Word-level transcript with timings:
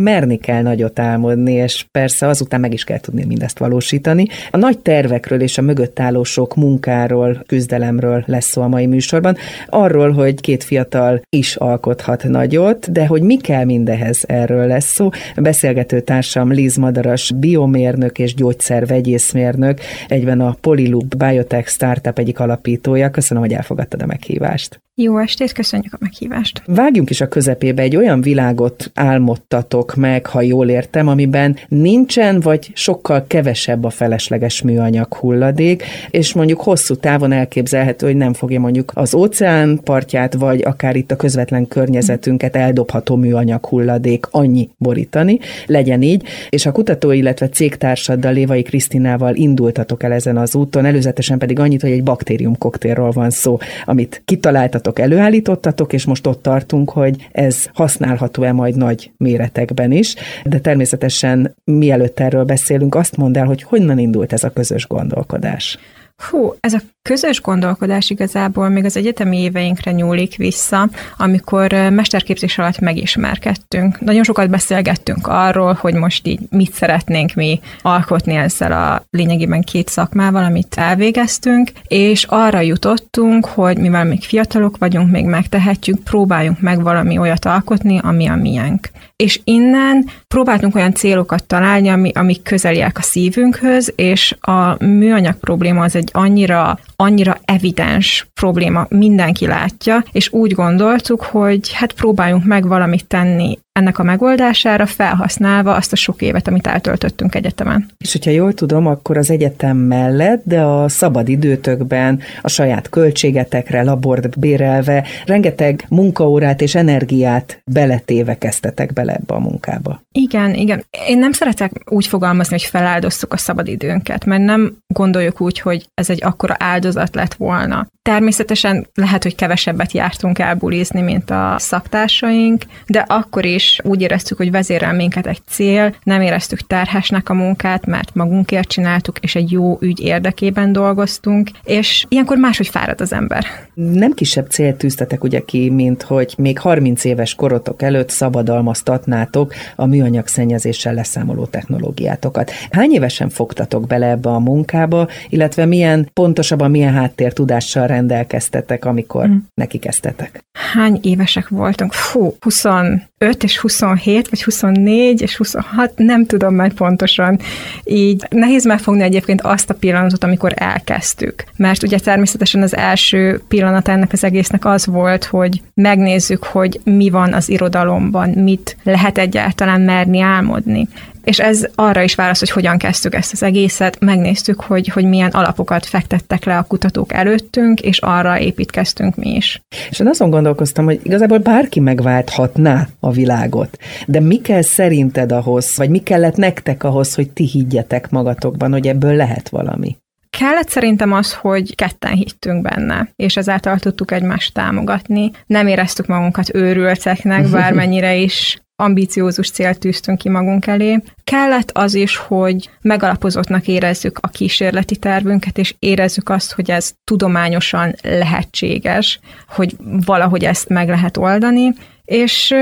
merni 0.00 0.36
kell 0.36 0.62
nagyot 0.62 0.98
álmodni, 0.98 1.52
és 1.52 1.86
persze 1.90 2.26
azután 2.26 2.60
meg 2.60 2.72
is 2.72 2.84
kell 2.84 3.00
tudni 3.00 3.24
mindezt 3.24 3.58
valósítani. 3.58 4.26
A 4.50 4.56
nagy 4.56 4.78
tervekről 4.78 5.40
és 5.40 5.58
a 5.58 5.62
mögött 5.62 6.00
álló 6.00 6.24
sok 6.24 6.54
munkáról, 6.54 7.42
küzdelemről 7.46 8.24
lesz 8.26 8.46
szó 8.46 8.62
a 8.62 8.68
mai 8.68 8.86
műsorban, 8.86 9.36
arról, 9.68 10.12
hogy 10.12 10.40
két 10.40 10.64
fiatal 10.64 11.22
is 11.28 11.56
alkothat 11.56 12.24
nagyot, 12.24 12.92
de 12.92 13.06
hogy 13.06 13.22
mi 13.22 13.36
kell 13.36 13.64
mindehez, 13.64 14.24
erről 14.26 14.66
lesz 14.66 14.92
szó. 14.92 15.08
A 15.36 15.40
beszélgető 15.40 16.00
társam 16.00 16.52
Liz 16.52 16.76
Madaras, 16.76 17.32
biomérnök 17.36 18.18
és 18.18 18.34
gyógyszervegyészmérnök, 18.34 19.80
egyben 20.08 20.40
a 20.40 20.56
Polyloop 20.60 21.16
Biotech 21.16 21.68
Startup 21.68 22.18
egyik 22.18 22.40
alapítója. 22.40 23.10
Köszönöm, 23.10 23.42
hogy 23.42 23.52
elfogadtad 23.52 24.02
a 24.02 24.06
meghívást. 24.06 24.82
Jó 24.96 25.18
estét, 25.18 25.52
köszönjük 25.52 25.92
a 25.92 25.96
meghívást. 26.00 26.62
Vágjunk 26.66 27.10
is 27.10 27.20
a 27.20 27.28
közepébe, 27.28 27.82
egy 27.82 27.96
olyan 27.96 28.20
világot 28.20 28.90
álmodtatok 28.94 29.94
meg, 29.94 30.26
ha 30.26 30.40
jól 30.40 30.68
értem, 30.68 31.08
amiben 31.08 31.56
nincsen 31.68 32.40
vagy 32.40 32.70
sokkal 32.74 33.24
kevesebb 33.26 33.84
a 33.84 33.90
felesleges 33.90 34.62
műanyag 34.62 35.14
hulladék, 35.14 35.84
és 36.10 36.32
mondjuk 36.32 36.60
hosszú 36.60 36.94
távon 36.94 37.32
elképzelhető, 37.32 38.06
hogy 38.06 38.16
nem 38.16 38.32
fogja 38.32 38.60
mondjuk 38.60 38.92
az 38.94 39.14
óceán 39.14 39.80
partját, 39.84 40.34
vagy 40.34 40.62
akár 40.62 40.96
itt 40.96 41.10
a 41.10 41.16
közvetlen 41.16 41.68
környezetünket 41.68 42.56
eldobható 42.56 43.16
műanyag 43.16 43.66
hulladék 43.66 44.26
annyi 44.30 44.70
borítani, 44.78 45.38
legyen 45.66 46.02
így, 46.02 46.22
és 46.48 46.66
a 46.66 46.72
kutató, 46.72 47.10
illetve 47.10 47.48
cégtársaddal, 47.48 48.32
Lévai 48.32 48.62
Krisztinával 48.62 49.34
indultatok 49.34 50.02
el 50.02 50.12
ezen 50.12 50.36
az 50.36 50.54
úton, 50.54 50.84
előzetesen 50.84 51.38
pedig 51.38 51.58
annyit, 51.58 51.82
hogy 51.82 51.90
egy 51.90 52.02
baktérium 52.02 52.58
koktélról 52.58 53.10
van 53.10 53.30
szó, 53.30 53.58
amit 53.84 54.22
kitaláltatok 54.24 54.82
csináltatok, 54.84 54.98
előállítottatok, 54.98 55.92
és 55.92 56.04
most 56.04 56.26
ott 56.26 56.42
tartunk, 56.42 56.90
hogy 56.90 57.28
ez 57.32 57.66
használható-e 57.72 58.52
majd 58.52 58.76
nagy 58.76 59.12
méretekben 59.16 59.92
is. 59.92 60.14
De 60.44 60.58
természetesen 60.58 61.54
mielőtt 61.64 62.20
erről 62.20 62.44
beszélünk, 62.44 62.94
azt 62.94 63.16
mondd 63.16 63.38
el, 63.38 63.46
hogy 63.46 63.62
honnan 63.62 63.98
indult 63.98 64.32
ez 64.32 64.44
a 64.44 64.50
közös 64.50 64.86
gondolkodás. 64.86 65.78
Hú, 66.22 66.54
ez 66.60 66.72
a 66.72 66.80
közös 67.02 67.40
gondolkodás 67.40 68.10
igazából 68.10 68.68
még 68.68 68.84
az 68.84 68.96
egyetemi 68.96 69.38
éveinkre 69.38 69.92
nyúlik 69.92 70.36
vissza, 70.36 70.88
amikor 71.16 71.72
mesterképzés 71.72 72.58
alatt 72.58 72.78
megismerkedtünk. 72.78 74.00
Nagyon 74.00 74.22
sokat 74.22 74.50
beszélgettünk 74.50 75.26
arról, 75.26 75.72
hogy 75.80 75.94
most 75.94 76.26
így 76.26 76.40
mit 76.50 76.72
szeretnénk 76.72 77.34
mi 77.34 77.60
alkotni 77.82 78.34
ezzel 78.34 78.72
a 78.72 79.04
lényegében 79.10 79.62
két 79.62 79.88
szakmával, 79.88 80.44
amit 80.44 80.74
elvégeztünk, 80.74 81.70
és 81.88 82.24
arra 82.24 82.60
jutottunk, 82.60 83.46
hogy 83.46 83.78
mivel 83.78 84.04
még 84.04 84.22
fiatalok 84.22 84.78
vagyunk, 84.78 85.10
még 85.10 85.24
megtehetjük, 85.24 86.02
próbáljunk 86.02 86.60
meg 86.60 86.82
valami 86.82 87.18
olyat 87.18 87.44
alkotni, 87.44 88.00
ami 88.02 88.26
a 88.26 88.34
miénk. 88.34 88.90
És 89.16 89.40
innen 89.44 90.10
próbáltunk 90.28 90.74
olyan 90.74 90.94
célokat 90.94 91.46
találni, 91.46 91.88
ami, 91.88 92.10
amik 92.14 92.42
közeliek 92.42 92.98
a 92.98 93.02
szívünkhöz, 93.02 93.92
és 93.96 94.36
a 94.40 94.84
műanyag 94.84 95.34
probléma 95.34 95.82
az 95.82 95.96
egy 95.96 96.08
annyira 96.12 96.78
annyira 96.96 97.38
evidens 97.44 98.26
probléma, 98.34 98.86
mindenki 98.88 99.46
látja, 99.46 100.04
és 100.12 100.32
úgy 100.32 100.52
gondoltuk, 100.52 101.22
hogy 101.22 101.72
hát 101.72 101.92
próbáljunk 101.92 102.44
meg 102.44 102.66
valamit 102.66 103.06
tenni 103.06 103.58
ennek 103.74 103.98
a 103.98 104.02
megoldására, 104.02 104.86
felhasználva 104.86 105.74
azt 105.74 105.92
a 105.92 105.96
sok 105.96 106.22
évet, 106.22 106.48
amit 106.48 106.66
eltöltöttünk 106.66 107.34
egyetemen. 107.34 107.90
És 107.98 108.12
hogyha 108.12 108.30
jól 108.30 108.52
tudom, 108.52 108.86
akkor 108.86 109.16
az 109.16 109.30
egyetem 109.30 109.76
mellett, 109.76 110.42
de 110.44 110.60
a 110.60 110.88
szabad 110.88 111.28
időtökben 111.28 112.20
a 112.42 112.48
saját 112.48 112.88
költségetekre, 112.88 113.82
labort 113.82 114.38
bérelve, 114.38 115.04
rengeteg 115.26 115.84
munkaórát 115.88 116.60
és 116.60 116.74
energiát 116.74 117.62
beletéve 117.64 118.38
kezdtetek 118.38 118.92
bele 118.92 119.12
ebbe 119.12 119.34
a 119.34 119.38
munkába. 119.38 120.02
Igen, 120.12 120.54
igen. 120.54 120.84
Én 121.06 121.18
nem 121.18 121.32
szeretek 121.32 121.72
úgy 121.90 122.06
fogalmazni, 122.06 122.52
hogy 122.52 122.68
feláldoztuk 122.68 123.32
a 123.32 123.36
szabadidőnket, 123.36 124.24
mert 124.24 124.42
nem 124.42 124.76
gondoljuk 124.86 125.40
úgy, 125.40 125.60
hogy 125.60 125.86
ez 125.94 126.10
egy 126.10 126.24
akkora 126.24 126.54
áldozat 126.58 127.14
lett 127.14 127.34
volna. 127.34 127.86
Természetesen 128.02 128.86
lehet, 128.94 129.22
hogy 129.22 129.34
kevesebbet 129.34 129.92
jártunk 129.92 130.38
el 130.38 130.54
bulizni, 130.54 131.00
mint 131.00 131.30
a 131.30 131.54
szaktársaink, 131.58 132.62
de 132.86 133.04
akkor 133.08 133.44
is 133.44 133.63
úgy 133.82 134.00
éreztük, 134.00 134.36
hogy 134.36 134.50
vezérel 134.50 134.92
minket 134.92 135.26
egy 135.26 135.40
cél, 135.48 135.94
nem 136.02 136.20
éreztük 136.20 136.66
terhesnek 136.66 137.28
a 137.28 137.34
munkát, 137.34 137.86
mert 137.86 138.14
magunkért 138.14 138.68
csináltuk, 138.68 139.18
és 139.18 139.34
egy 139.34 139.50
jó 139.50 139.76
ügy 139.80 140.00
érdekében 140.00 140.72
dolgoztunk, 140.72 141.50
és 141.64 142.04
ilyenkor 142.08 142.36
máshogy 142.36 142.68
fárad 142.68 143.00
az 143.00 143.12
ember. 143.12 143.44
Nem 143.74 144.12
kisebb 144.12 144.50
célt 144.50 144.76
tűztetek 144.76 145.24
ugye 145.24 145.40
ki, 145.40 145.70
mint 145.70 146.02
hogy 146.02 146.34
még 146.38 146.58
30 146.58 147.04
éves 147.04 147.34
korotok 147.34 147.82
előtt 147.82 148.10
szabadalmaztatnátok 148.10 149.54
a 149.76 149.86
műanyag 149.86 150.26
szennyezéssel 150.26 150.94
leszámoló 150.94 151.46
technológiátokat. 151.46 152.50
Hány 152.70 152.92
évesen 152.92 153.28
fogtatok 153.28 153.86
bele 153.86 154.06
ebbe 154.06 154.28
a 154.28 154.38
munkába, 154.38 155.08
illetve 155.28 155.64
milyen 155.64 156.08
pontosabban 156.12 156.70
milyen 156.70 156.92
háttértudással 156.92 157.86
rendelkeztetek, 157.86 158.84
amikor 158.84 159.24
hmm. 159.24 159.46
neki 159.54 159.78
kezdtetek? 159.78 160.44
Hány 160.72 160.98
évesek 161.02 161.48
voltunk? 161.48 161.92
Fú, 161.92 162.34
25 162.40 163.42
és 163.42 163.53
27, 163.58 164.28
vagy 164.28 164.42
24 164.42 165.20
és 165.20 165.36
26, 165.36 165.92
nem 165.96 166.26
tudom 166.26 166.54
már 166.54 166.72
pontosan. 166.72 167.38
Így 167.84 168.26
nehéz 168.30 168.64
megfogni 168.64 169.02
egyébként 169.02 169.40
azt 169.40 169.70
a 169.70 169.74
pillanatot, 169.74 170.24
amikor 170.24 170.52
elkezdtük. 170.54 171.44
Mert 171.56 171.82
ugye 171.82 171.98
természetesen 171.98 172.62
az 172.62 172.76
első 172.76 173.40
pillanat 173.48 173.88
ennek 173.88 174.12
az 174.12 174.24
egésznek 174.24 174.64
az 174.64 174.86
volt, 174.86 175.24
hogy 175.24 175.62
megnézzük, 175.74 176.44
hogy 176.44 176.80
mi 176.84 177.10
van 177.10 177.32
az 177.32 177.48
irodalomban, 177.48 178.28
mit 178.30 178.76
lehet 178.82 179.18
egyáltalán 179.18 179.80
merni 179.80 180.20
álmodni. 180.20 180.88
És 181.24 181.38
ez 181.38 181.66
arra 181.74 182.02
is 182.02 182.14
válasz, 182.14 182.38
hogy 182.38 182.50
hogyan 182.50 182.78
kezdtük 182.78 183.14
ezt 183.14 183.32
az 183.32 183.42
egészet. 183.42 184.00
Megnéztük, 184.00 184.60
hogy, 184.60 184.88
hogy 184.88 185.04
milyen 185.04 185.30
alapokat 185.30 185.86
fektettek 185.86 186.44
le 186.44 186.56
a 186.56 186.62
kutatók 186.62 187.12
előttünk, 187.12 187.80
és 187.80 187.98
arra 187.98 188.38
építkeztünk 188.38 189.16
mi 189.16 189.34
is. 189.34 189.60
És 189.90 189.98
én 189.98 190.08
azon 190.08 190.30
gondolkoztam, 190.30 190.84
hogy 190.84 191.00
igazából 191.02 191.38
bárki 191.38 191.80
megválthatná 191.80 192.88
a 193.00 193.10
világot. 193.10 193.78
De 194.06 194.20
mi 194.20 194.40
kell 194.40 194.62
szerinted 194.62 195.32
ahhoz, 195.32 195.76
vagy 195.76 195.90
mi 195.90 195.98
kellett 195.98 196.36
nektek 196.36 196.84
ahhoz, 196.84 197.14
hogy 197.14 197.30
ti 197.30 197.44
higgyetek 197.44 198.10
magatokban, 198.10 198.72
hogy 198.72 198.86
ebből 198.86 199.14
lehet 199.14 199.48
valami? 199.48 199.96
Kellett 200.38 200.68
szerintem 200.68 201.12
az, 201.12 201.34
hogy 201.34 201.74
ketten 201.74 202.12
hittünk 202.12 202.62
benne, 202.62 203.08
és 203.16 203.36
ezáltal 203.36 203.78
tudtuk 203.78 204.10
egymást 204.10 204.54
támogatni. 204.54 205.30
Nem 205.46 205.66
éreztük 205.66 206.06
magunkat 206.06 206.54
őrülteknek, 206.54 207.48
bármennyire 207.50 208.14
is 208.14 208.63
ambiciózus 208.76 209.50
célt 209.50 209.78
tűztünk 209.78 210.18
ki 210.18 210.28
magunk 210.28 210.66
elé. 210.66 211.02
Kellett 211.24 211.70
az 211.70 211.94
is, 211.94 212.16
hogy 212.16 212.70
megalapozottnak 212.80 213.68
érezzük 213.68 214.18
a 214.20 214.28
kísérleti 214.28 214.96
tervünket, 214.96 215.58
és 215.58 215.74
érezzük 215.78 216.28
azt, 216.28 216.52
hogy 216.52 216.70
ez 216.70 216.92
tudományosan 217.04 217.94
lehetséges, 218.02 219.20
hogy 219.48 219.76
valahogy 219.80 220.44
ezt 220.44 220.68
meg 220.68 220.88
lehet 220.88 221.16
oldani, 221.16 221.72
és 222.04 222.54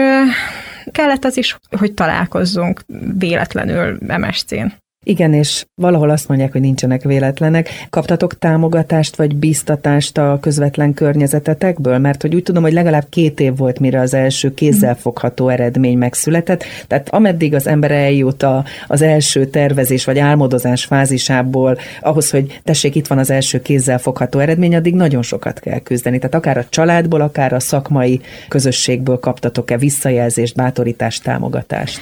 kellett 0.93 1.25
az 1.25 1.37
is, 1.37 1.59
hogy 1.79 1.95
találkozzunk 1.95 2.81
véletlenül 3.19 3.99
MSC-n. 4.01 4.67
Igen, 5.05 5.33
és 5.33 5.65
valahol 5.75 6.11
azt 6.11 6.29
mondják, 6.29 6.53
hogy 6.53 6.61
nincsenek 6.61 7.03
véletlenek. 7.03 7.69
Kaptatok 7.91 8.39
támogatást 8.39 9.17
vagy 9.17 9.37
biztatást 9.37 10.19
a 10.19 10.39
közvetlen 10.41 10.95
környezetetekből? 10.95 11.99
Mert 11.99 12.23
hogy 12.23 12.35
úgy 12.35 12.43
tudom, 12.43 12.63
hogy 12.63 12.73
legalább 12.73 13.07
két 13.09 13.41
év 13.41 13.57
volt, 13.57 13.79
mire 13.79 14.01
az 14.01 14.15
első 14.15 14.55
kézzelfogható 14.55 15.49
eredmény 15.49 15.99
megszületett. 15.99 16.65
Tehát 16.87 17.09
ameddig 17.09 17.55
az 17.55 17.67
ember 17.67 17.91
eljut 17.91 18.43
a, 18.43 18.65
az 18.87 19.03
első 19.03 19.47
tervezés 19.47 20.05
vagy 20.05 20.19
álmodozás 20.19 20.85
fázisából, 20.85 21.79
ahhoz, 22.01 22.31
hogy 22.31 22.61
tessék, 22.65 22.95
itt 22.95 23.07
van 23.07 23.19
az 23.19 23.31
első 23.31 23.63
kézzelfogható 23.63 24.39
eredmény, 24.39 24.75
addig 24.75 24.95
nagyon 24.95 25.23
sokat 25.23 25.61
kell 25.61 25.79
küzdeni. 25.79 26.19
Tehát 26.19 26.35
akár 26.35 26.59
a 26.59 26.67
családból, 26.69 27.21
akár 27.21 27.53
a 27.53 27.61
szakmai 27.61 28.21
közösségből 28.49 29.19
kaptatok-e 29.19 29.77
visszajelzést, 29.77 30.55
bátorítást, 30.55 31.23
támogatást? 31.23 32.01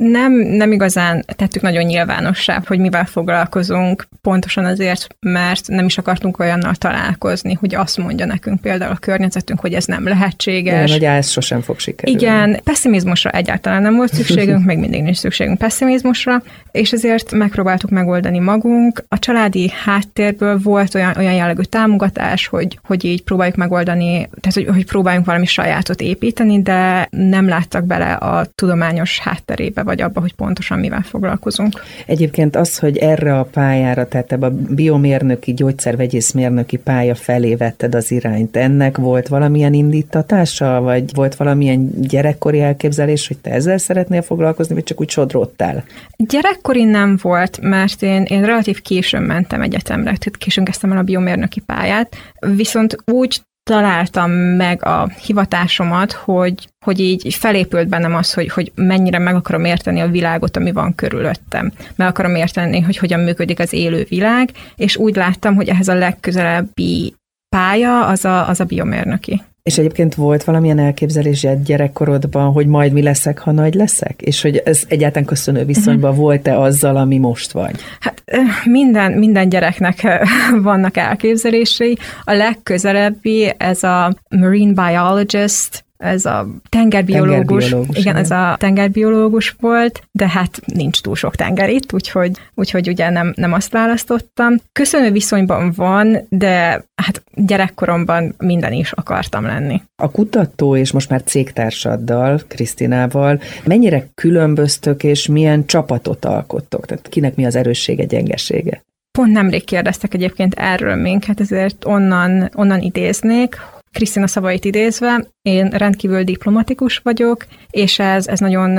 Nem, 0.00 0.32
nem 0.32 0.72
igazán 0.72 1.24
tettük 1.36 1.62
nagyon 1.62 1.84
nyilvánossá, 1.84 2.62
hogy 2.66 2.78
mivel 2.78 3.04
foglalkozunk, 3.04 4.08
pontosan 4.22 4.64
azért, 4.64 5.06
mert 5.20 5.68
nem 5.68 5.84
is 5.84 5.98
akartunk 5.98 6.38
olyannal 6.38 6.74
találkozni, 6.74 7.54
hogy 7.54 7.74
azt 7.74 7.96
mondja 7.96 8.26
nekünk 8.26 8.60
például 8.60 8.92
a 8.92 8.96
környezetünk, 8.96 9.60
hogy 9.60 9.74
ez 9.74 9.84
nem 9.84 10.04
lehetséges. 10.04 10.72
Igen, 10.72 10.88
hogy 10.88 11.04
ez 11.04 11.28
sosem 11.28 11.60
fog 11.60 11.78
sikerülni. 11.78 12.20
Igen, 12.20 12.60
pessimizmusra 12.64 13.30
egyáltalán 13.30 13.82
nem 13.82 13.96
volt 13.96 14.14
szükségünk, 14.14 14.64
meg 14.70 14.78
mindig 14.78 15.02
nincs 15.02 15.16
szükségünk 15.16 15.58
pessimizmusra, 15.58 16.42
és 16.70 16.92
ezért 16.92 17.32
megpróbáltuk 17.32 17.90
megoldani 17.90 18.38
magunk. 18.38 19.04
A 19.08 19.18
családi 19.18 19.72
háttérből 19.84 20.58
volt 20.58 20.94
olyan, 20.94 21.16
olyan 21.16 21.34
jellegű 21.34 21.62
támogatás, 21.62 22.46
hogy, 22.46 22.78
hogy 22.82 23.04
így 23.04 23.22
próbáljuk 23.22 23.56
megoldani, 23.56 24.28
tehát 24.40 24.54
hogy, 24.54 24.66
hogy 24.66 24.86
próbáljunk 24.86 25.26
valami 25.26 25.46
sajátot 25.46 26.00
építeni, 26.00 26.62
de 26.62 27.08
nem 27.10 27.48
láttak 27.48 27.84
bele 27.84 28.12
a 28.12 28.44
tudományos 28.54 29.18
hátterébe 29.18 29.88
vagy 29.90 30.00
abba, 30.00 30.20
hogy 30.20 30.34
pontosan 30.34 30.78
mivel 30.78 31.02
foglalkozunk. 31.02 31.80
Egyébként 32.06 32.56
az, 32.56 32.78
hogy 32.78 32.96
erre 32.96 33.38
a 33.38 33.42
pályára, 33.44 34.08
tehát 34.08 34.32
ebbe 34.32 34.46
a 34.46 34.50
biomérnöki, 34.68 35.54
gyógyszervegyészmérnöki 35.54 36.76
pálya 36.76 37.14
felé 37.14 37.54
vetted 37.54 37.94
az 37.94 38.10
irányt, 38.10 38.56
ennek 38.56 38.96
volt 38.96 39.28
valamilyen 39.28 39.72
indítatása, 39.72 40.80
vagy 40.80 41.14
volt 41.14 41.34
valamilyen 41.34 41.90
gyerekkori 42.00 42.60
elképzelés, 42.60 43.28
hogy 43.28 43.38
te 43.38 43.50
ezzel 43.50 43.78
szeretnél 43.78 44.22
foglalkozni, 44.22 44.74
vagy 44.74 44.84
csak 44.84 45.00
úgy 45.00 45.10
sodrottál? 45.10 45.84
Gyerekkori 46.16 46.84
nem 46.84 47.18
volt, 47.22 47.60
mert 47.60 48.02
én, 48.02 48.22
én 48.22 48.44
relatív 48.44 48.80
későn 48.80 49.22
mentem 49.22 49.62
egyetemre, 49.62 50.04
tehát 50.04 50.36
későn 50.38 50.64
kezdtem 50.64 50.92
el 50.92 50.98
a 50.98 51.02
biomérnöki 51.02 51.60
pályát, 51.60 52.16
viszont 52.40 52.96
úgy 53.04 53.40
találtam 53.70 54.30
meg 54.32 54.84
a 54.84 55.08
hivatásomat, 55.08 56.12
hogy, 56.12 56.68
hogy 56.84 57.00
így 57.00 57.34
felépült 57.34 57.88
bennem 57.88 58.14
az, 58.14 58.34
hogy, 58.34 58.48
hogy 58.48 58.72
mennyire 58.74 59.18
meg 59.18 59.34
akarom 59.34 59.64
érteni 59.64 60.00
a 60.00 60.08
világot, 60.08 60.56
ami 60.56 60.72
van 60.72 60.94
körülöttem. 60.94 61.72
Meg 61.96 62.08
akarom 62.08 62.34
érteni, 62.34 62.80
hogy 62.80 62.96
hogyan 62.96 63.20
működik 63.20 63.58
az 63.58 63.72
élő 63.72 64.06
világ, 64.08 64.50
és 64.76 64.96
úgy 64.96 65.16
láttam, 65.16 65.54
hogy 65.54 65.68
ehhez 65.68 65.88
a 65.88 65.94
legközelebbi 65.94 67.14
pálya 67.56 68.06
az 68.06 68.24
a, 68.24 68.48
az 68.48 68.60
a 68.60 68.64
biomérnöki. 68.64 69.42
És 69.62 69.78
egyébként 69.78 70.14
volt 70.14 70.44
valamilyen 70.44 70.78
elképzelés 70.78 71.46
gyerekkorodban, 71.64 72.52
hogy 72.52 72.66
majd 72.66 72.92
mi 72.92 73.02
leszek, 73.02 73.38
ha 73.38 73.52
nagy 73.52 73.74
leszek? 73.74 74.22
És 74.22 74.42
hogy 74.42 74.56
ez 74.56 74.82
egyáltalán 74.88 75.26
köszönő 75.26 75.64
viszonyban 75.64 76.10
uh-huh. 76.10 76.24
volt-e 76.24 76.58
azzal, 76.58 76.96
ami 76.96 77.18
most 77.18 77.52
vagy? 77.52 77.80
Hát 78.00 78.22
minden, 78.64 79.12
minden 79.12 79.48
gyereknek 79.48 80.24
vannak 80.62 80.96
elképzelései. 80.96 81.96
A 82.24 82.32
legközelebbi 82.32 83.54
ez 83.56 83.82
a 83.82 84.14
marine 84.28 84.72
biologist, 84.72 85.84
ez 86.00 86.24
a 86.24 86.46
tengerbiológus, 86.68 87.64
tengerbiológus 87.64 87.98
igen, 87.98 88.16
ez 88.16 88.30
a 88.30 88.56
tengerbiológus 88.58 89.56
volt, 89.60 90.02
de 90.12 90.28
hát 90.28 90.60
nincs 90.64 91.00
túl 91.00 91.14
sok 91.14 91.36
tenger 91.36 91.70
itt, 91.70 91.92
úgyhogy, 91.92 92.30
úgyhogy 92.54 92.88
ugye 92.88 93.10
nem, 93.10 93.32
nem 93.36 93.52
azt 93.52 93.72
választottam. 93.72 94.54
Köszönő 94.72 95.10
viszonyban 95.10 95.72
van, 95.76 96.26
de 96.28 96.84
hát 96.94 97.22
gyerekkoromban 97.34 98.34
minden 98.38 98.72
is 98.72 98.92
akartam 98.92 99.44
lenni. 99.44 99.82
A 99.96 100.10
kutató 100.10 100.76
és 100.76 100.92
most 100.92 101.10
már 101.10 101.22
cégtársaddal, 101.22 102.40
Krisztinával 102.48 103.40
mennyire 103.64 104.06
különböztök 104.14 105.04
és 105.04 105.26
milyen 105.26 105.66
csapatot 105.66 106.24
alkottok? 106.24 106.86
Tehát 106.86 107.08
kinek 107.08 107.34
mi 107.34 107.46
az 107.46 107.56
erőssége, 107.56 108.04
gyengesége? 108.04 108.82
Pont 109.18 109.32
nemrég 109.32 109.64
kérdeztek 109.64 110.14
egyébként 110.14 110.54
erről 110.54 110.94
minket, 110.94 111.40
ezért 111.40 111.84
onnan, 111.84 112.50
onnan 112.54 112.80
idéznék, 112.80 113.56
Krisztina 113.92 114.26
szavait 114.26 114.64
idézve, 114.64 115.26
én 115.42 115.68
rendkívül 115.68 116.22
diplomatikus 116.24 116.98
vagyok, 116.98 117.46
és 117.70 117.98
ez, 117.98 118.26
ez 118.26 118.38
nagyon 118.38 118.78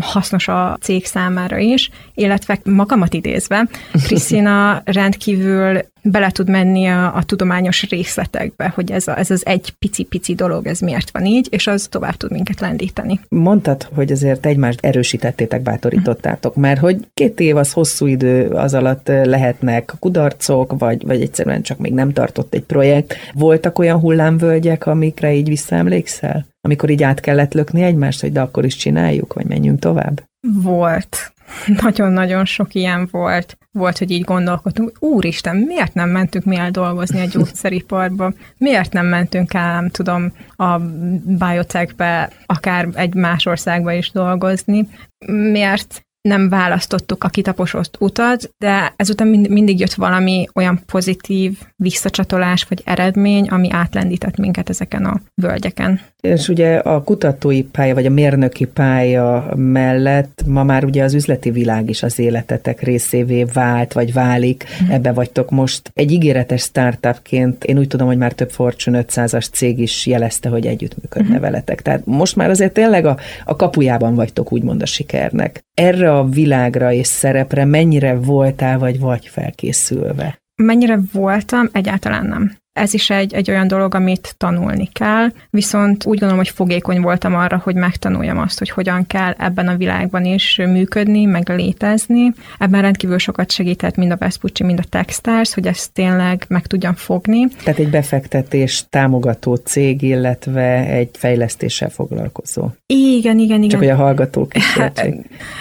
hasznos 0.00 0.48
a 0.48 0.76
cég 0.80 1.06
számára 1.06 1.58
is, 1.58 1.90
illetve 2.14 2.60
magamat 2.64 3.14
idézve, 3.14 3.68
Krisztina 4.06 4.82
rendkívül 4.84 5.80
bele 6.10 6.30
tud 6.30 6.48
menni 6.48 6.86
a, 6.86 7.14
a 7.14 7.22
tudományos 7.22 7.88
részletekbe, 7.88 8.72
hogy 8.74 8.90
ez, 8.92 9.08
a, 9.08 9.18
ez 9.18 9.30
az 9.30 9.46
egy 9.46 9.72
pici-pici 9.78 10.34
dolog, 10.34 10.66
ez 10.66 10.80
miért 10.80 11.10
van 11.10 11.24
így, 11.24 11.46
és 11.50 11.66
az 11.66 11.86
tovább 11.90 12.14
tud 12.14 12.30
minket 12.30 12.60
lendíteni. 12.60 13.20
Mondtad, 13.28 13.88
hogy 13.94 14.12
azért 14.12 14.46
egymást 14.46 14.84
erősítettétek, 14.84 15.62
bátorítottátok, 15.62 16.54
mert 16.54 16.80
hogy 16.80 17.06
két 17.14 17.40
év 17.40 17.56
az 17.56 17.72
hosszú 17.72 18.06
idő, 18.06 18.46
az 18.46 18.74
alatt 18.74 19.08
lehetnek 19.08 19.92
kudarcok, 19.98 20.78
vagy, 20.78 21.06
vagy 21.06 21.20
egyszerűen 21.20 21.62
csak 21.62 21.78
még 21.78 21.92
nem 21.92 22.12
tartott 22.12 22.54
egy 22.54 22.62
projekt. 22.62 23.14
Voltak 23.34 23.78
olyan 23.78 23.98
hullámvölgyek, 23.98 24.86
amikre 24.86 25.34
így 25.34 25.48
visszaemlékszel? 25.48 26.46
Amikor 26.60 26.90
így 26.90 27.02
át 27.02 27.20
kellett 27.20 27.54
lökni 27.54 27.82
egymást, 27.82 28.20
hogy 28.20 28.32
de 28.32 28.40
akkor 28.40 28.64
is 28.64 28.76
csináljuk, 28.76 29.32
vagy 29.32 29.46
menjünk 29.46 29.78
tovább? 29.78 30.22
Volt. 30.62 31.32
Nagyon-nagyon 31.82 32.44
sok 32.44 32.74
ilyen 32.74 33.08
volt. 33.10 33.58
Volt, 33.72 33.98
hogy 33.98 34.10
így 34.10 34.24
gondolkodtunk, 34.24 34.92
úristen, 34.98 35.56
miért 35.56 35.94
nem 35.94 36.08
mentünk 36.08 36.44
mi 36.44 36.56
el 36.56 36.70
dolgozni 36.70 37.20
a 37.20 37.24
gyógyszeriparba? 37.24 38.32
Miért 38.58 38.92
nem 38.92 39.06
mentünk 39.06 39.54
el, 39.54 39.72
nem 39.72 39.88
tudom, 39.88 40.32
a 40.56 40.78
biotechbe, 41.24 42.30
akár 42.46 42.88
egy 42.94 43.14
más 43.14 43.46
országba 43.46 43.92
is 43.92 44.10
dolgozni? 44.10 44.88
Miért 45.26 46.06
nem 46.28 46.48
választottuk 46.48 47.24
a 47.24 47.28
kitaposott 47.28 47.96
utat, 47.98 48.54
de 48.58 48.92
ezután 48.96 49.26
mind, 49.26 49.48
mindig 49.48 49.80
jött 49.80 49.94
valami 49.94 50.46
olyan 50.54 50.80
pozitív 50.86 51.58
visszacsatolás 51.76 52.64
vagy 52.68 52.82
eredmény, 52.84 53.46
ami 53.48 53.68
átlendített 53.70 54.36
minket 54.36 54.68
ezeken 54.68 55.04
a 55.04 55.20
völgyeken. 55.34 56.00
És 56.20 56.48
ugye 56.48 56.76
a 56.76 57.02
kutatói 57.02 57.62
pálya, 57.62 57.94
vagy 57.94 58.06
a 58.06 58.10
mérnöki 58.10 58.64
pálya 58.64 59.52
mellett 59.56 60.42
ma 60.46 60.62
már 60.62 60.84
ugye 60.84 61.02
az 61.02 61.14
üzleti 61.14 61.50
világ 61.50 61.88
is 61.88 62.02
az 62.02 62.18
életetek 62.18 62.82
részévé 62.82 63.44
vált, 63.44 63.92
vagy 63.92 64.12
válik. 64.12 64.64
Mm. 64.84 64.90
Ebbe 64.90 65.12
vagytok 65.12 65.50
most. 65.50 65.90
Egy 65.94 66.12
ígéretes 66.12 66.62
startupként, 66.62 67.64
én 67.64 67.78
úgy 67.78 67.88
tudom, 67.88 68.06
hogy 68.06 68.16
már 68.16 68.32
több 68.32 68.50
Fortune 68.50 69.04
500-as 69.08 69.50
cég 69.50 69.78
is 69.78 70.06
jelezte, 70.06 70.48
hogy 70.48 70.66
együttműködne 70.66 71.36
mm. 71.38 71.40
veletek. 71.40 71.82
Tehát 71.82 72.06
most 72.06 72.36
már 72.36 72.50
azért 72.50 72.72
tényleg 72.72 73.06
a, 73.06 73.16
a 73.44 73.56
kapujában 73.56 74.14
vagytok, 74.14 74.52
úgymond 74.52 74.82
a 74.82 74.86
sikernek. 74.86 75.64
Erre 75.74 76.17
a 76.18 76.28
világra 76.28 76.92
és 76.92 77.06
szerepre 77.06 77.64
mennyire 77.64 78.14
voltál, 78.14 78.78
vagy 78.78 79.00
vagy 79.00 79.26
felkészülve? 79.26 80.38
Mennyire 80.62 80.98
voltam? 81.12 81.68
Egyáltalán 81.72 82.26
nem. 82.26 82.56
Ez 82.78 82.94
is 82.94 83.10
egy, 83.10 83.34
egy 83.34 83.50
olyan 83.50 83.66
dolog, 83.66 83.94
amit 83.94 84.34
tanulni 84.36 84.88
kell, 84.92 85.28
viszont 85.50 86.04
úgy 86.04 86.18
gondolom, 86.18 86.36
hogy 86.36 86.48
fogékony 86.48 87.00
voltam 87.00 87.34
arra, 87.34 87.60
hogy 87.64 87.74
megtanuljam 87.74 88.38
azt, 88.38 88.58
hogy 88.58 88.70
hogyan 88.70 89.06
kell 89.06 89.32
ebben 89.38 89.68
a 89.68 89.76
világban 89.76 90.24
is 90.24 90.56
működni, 90.56 91.24
meg 91.24 91.48
létezni. 91.48 92.32
Ebben 92.58 92.82
rendkívül 92.82 93.18
sokat 93.18 93.50
segített 93.50 93.96
mind 93.96 94.10
a 94.12 94.16
Vespucci, 94.16 94.64
mind 94.64 94.78
a 94.78 94.88
Techstars, 94.88 95.54
hogy 95.54 95.66
ezt 95.66 95.92
tényleg 95.92 96.44
meg 96.48 96.66
tudjam 96.66 96.94
fogni. 96.94 97.48
Tehát 97.48 97.78
egy 97.78 97.90
befektetés 97.90 98.84
támogató 98.90 99.54
cég, 99.54 100.02
illetve 100.02 100.86
egy 100.86 101.10
fejlesztéssel 101.12 101.90
foglalkozó. 101.90 102.68
Igen, 102.86 103.38
igen, 103.38 103.56
igen. 103.56 103.68
Csak 103.68 103.78
hogy 103.78 103.88
a 103.88 103.96
hallgatók 103.96 104.56
is 104.56 104.74
hát, 104.74 105.06